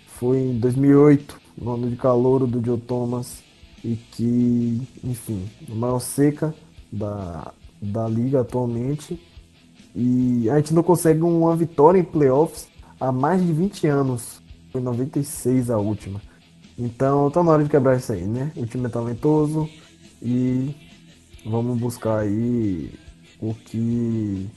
[0.07, 3.43] foi em 2008, no ano de calouro do Joe Thomas
[3.84, 6.53] e que, enfim, a maior seca
[6.91, 7.51] da,
[7.82, 9.20] da liga atualmente
[9.95, 12.68] e a gente não consegue uma vitória em playoffs
[12.99, 14.41] há mais de 20 anos.
[14.72, 16.22] Foi em 96 a última.
[16.78, 18.51] Então tá na hora de quebrar isso aí, né?
[18.55, 19.70] O time é talentoso
[20.22, 20.74] e
[21.45, 22.91] vamos buscar aí
[23.39, 24.49] o que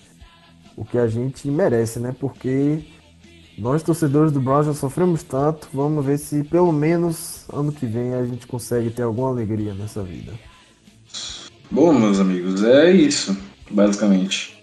[0.76, 2.14] o que a gente merece, né?
[2.18, 2.84] Porque
[3.58, 8.14] nós torcedores do Browns já sofremos tanto, vamos ver se pelo menos ano que vem
[8.14, 10.32] a gente consegue ter alguma alegria nessa vida.
[11.70, 13.36] Bom, meus amigos, é isso,
[13.70, 14.62] basicamente.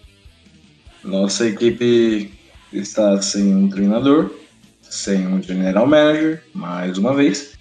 [1.04, 2.32] Nossa equipe
[2.72, 4.32] está sem um treinador,
[4.82, 7.54] sem um general manager, mais uma vez.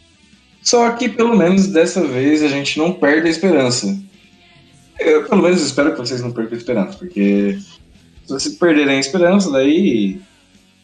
[0.63, 3.99] Só que pelo menos dessa vez a gente não perde a esperança.
[5.01, 7.59] Eu pelo menos espero que vocês não percam a esperança, porque
[8.27, 10.21] se vocês perderem a esperança, daí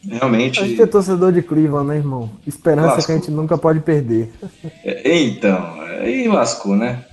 [0.07, 0.59] realmente.
[0.59, 2.29] A gente é torcedor de Cleveland, né, irmão?
[2.45, 3.05] Esperança Lascou.
[3.05, 4.31] que a gente nunca pode perder.
[4.83, 7.05] É, Então, aí lascou, né?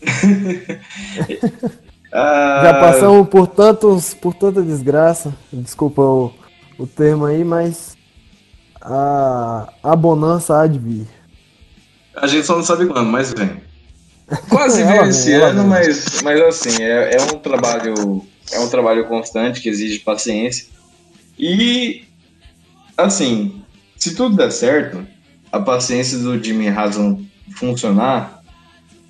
[2.12, 6.32] Ah, Já passamos por tantos, por tanta desgraça, desculpa o,
[6.76, 7.96] o termo aí, mas
[8.80, 11.06] a, a bonança há de vir.
[12.16, 13.62] A gente só não sabe quando, mas vem.
[14.50, 18.26] Quase veio vem, esse ano, mas, mas assim, é, é um trabalho.
[18.52, 20.66] É um trabalho constante que exige paciência.
[21.38, 22.04] E
[22.96, 23.62] assim,
[23.96, 25.06] se tudo der certo,
[25.50, 27.24] a paciência do Jimmy Haslam
[27.56, 28.42] funcionar,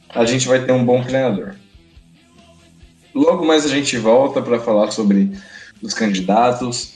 [0.09, 1.55] a gente vai ter um bom treinador.
[3.15, 5.33] Logo mais a gente volta para falar sobre
[5.83, 6.95] os candidatos,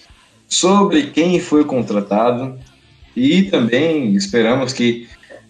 [0.49, 2.59] sobre quem foi contratado
[3.17, 5.09] e também esperamos que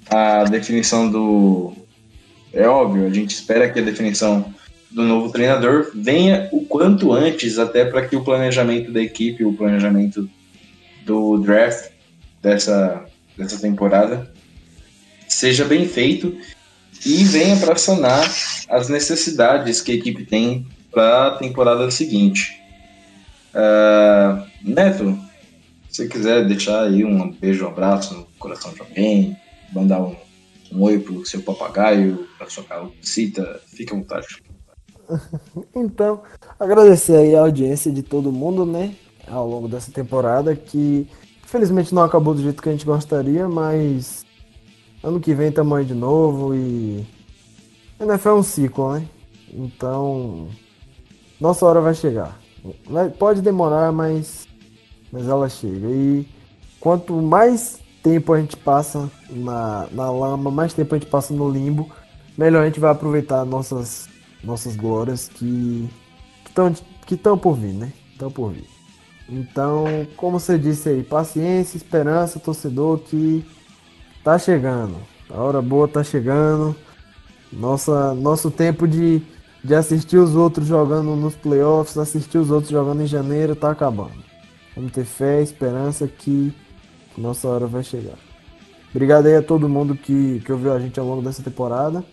[0.08, 1.72] a definição do.
[2.52, 4.53] É óbvio, a gente espera que a definição
[4.94, 9.52] do novo treinador venha o quanto antes, até para que o planejamento da equipe, o
[9.52, 10.28] planejamento
[11.04, 11.90] do draft
[12.40, 13.04] dessa,
[13.36, 14.32] dessa temporada
[15.28, 16.36] seja bem feito
[17.04, 18.24] e venha para sanar
[18.68, 22.56] as necessidades que a equipe tem para a temporada seguinte.
[23.52, 25.18] Ah, Neto,
[25.90, 29.36] se quiser deixar aí um beijo, um abraço no coração de alguém,
[29.72, 30.16] mandar um,
[30.72, 34.26] um oi pro seu papagaio, pra sua calcita, fique à vontade.
[35.74, 36.22] Então,
[36.58, 38.94] agradecer aí a audiência de todo mundo, né?
[39.26, 41.08] Ao longo dessa temporada, que
[41.44, 44.24] infelizmente não acabou do jeito que a gente gostaria, mas
[45.02, 47.04] ano que vem estamos aí de novo e.
[48.00, 49.06] NFL é um ciclo, né?
[49.52, 50.48] Então,
[51.40, 52.38] nossa hora vai chegar.
[52.88, 54.48] Vai- pode demorar, mas,
[55.12, 55.88] mas ela chega.
[55.88, 56.26] E
[56.80, 61.48] quanto mais tempo a gente passa na, na lama, mais tempo a gente passa no
[61.48, 61.88] limbo,
[62.36, 64.08] melhor a gente vai aproveitar nossas,
[64.44, 65.88] nossas glórias que
[66.46, 66.72] estão
[67.06, 67.92] que tão por vir, né?
[68.12, 68.66] Estão por vir.
[69.28, 69.84] Então,
[70.16, 73.44] como você disse aí, paciência, esperança, torcedor, que
[74.22, 74.96] tá chegando.
[75.30, 76.76] A hora boa tá chegando.
[77.52, 79.22] Nossa, nosso tempo de,
[79.62, 84.24] de assistir os outros jogando nos playoffs, assistir os outros jogando em janeiro, tá acabando.
[84.74, 86.52] Vamos ter fé, esperança que
[87.16, 88.18] nossa hora vai chegar.
[88.90, 92.04] Obrigado aí a todo mundo que, que ouviu a gente ao longo dessa temporada.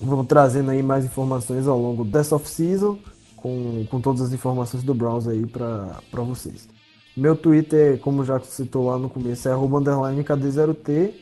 [0.00, 2.98] Vamos trazendo aí mais informações ao longo dessa off-season,
[3.36, 6.68] com, com todas as informações do Browns aí para vocês.
[7.16, 11.14] Meu Twitter, como já citou lá no começo, é KD0T.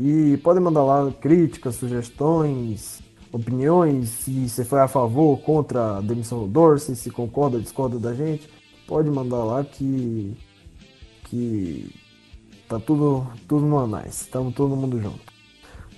[0.00, 3.00] E podem mandar lá críticas, sugestões,
[3.30, 7.98] opiniões, se você foi a favor ou contra a demissão do Dorsey, se concorda, discorda
[7.98, 8.48] da gente.
[8.86, 10.36] Pode mandar lá que,
[11.24, 11.94] que
[12.68, 14.22] tá tudo, tudo no anais.
[14.22, 15.20] Estamos todo mundo junto.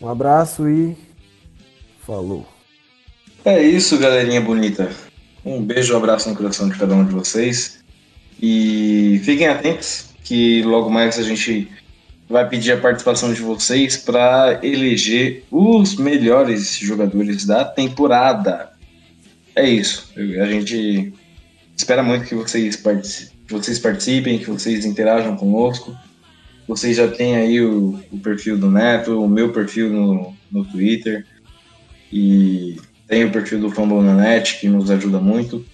[0.00, 0.96] Um abraço e
[2.06, 2.46] falou.
[3.44, 4.90] É isso, galerinha bonita.
[5.44, 7.82] Um beijo, um abraço no coração de cada um de vocês.
[8.40, 11.68] E fiquem atentos que logo mais a gente
[12.28, 18.72] vai pedir a participação de vocês para eleger os melhores jogadores da temporada.
[19.54, 20.12] É isso.
[20.16, 21.12] A gente
[21.76, 25.94] espera muito que vocês, participem, que vocês participem, que vocês interajam conosco.
[26.66, 31.26] Vocês já têm aí o, o perfil do Neto, o meu perfil no, no Twitter
[32.12, 32.76] e
[33.08, 35.64] tem o perfil do Fumble na Net, que nos ajuda muito.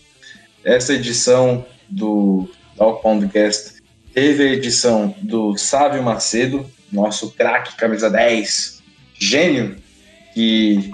[0.64, 3.82] Essa edição do Talk Podcast
[4.14, 8.82] teve a edição do Sávio Macedo, nosso craque, camisa 10,
[9.18, 9.76] gênio,
[10.34, 10.92] que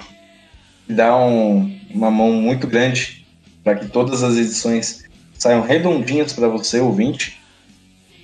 [0.88, 3.26] dá um, uma mão muito grande
[3.62, 5.04] para que todas as edições
[5.38, 7.40] saiam redondinhas para você, ouvinte.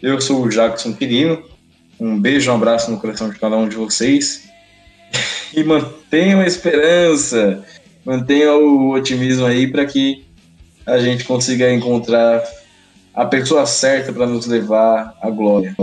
[0.03, 1.43] Eu sou o Jackson Quirino.
[1.99, 4.50] Um beijo, um abraço no coração de cada um de vocês.
[5.53, 7.65] E mantenham a esperança,
[8.05, 10.25] mantenham o otimismo aí para que
[10.87, 12.41] a gente consiga encontrar
[13.13, 15.75] a pessoa certa para nos levar à glória.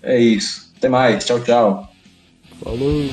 [0.00, 0.72] É isso.
[0.76, 1.24] Até mais.
[1.24, 1.92] Tchau, tchau.
[2.62, 3.10] Falou.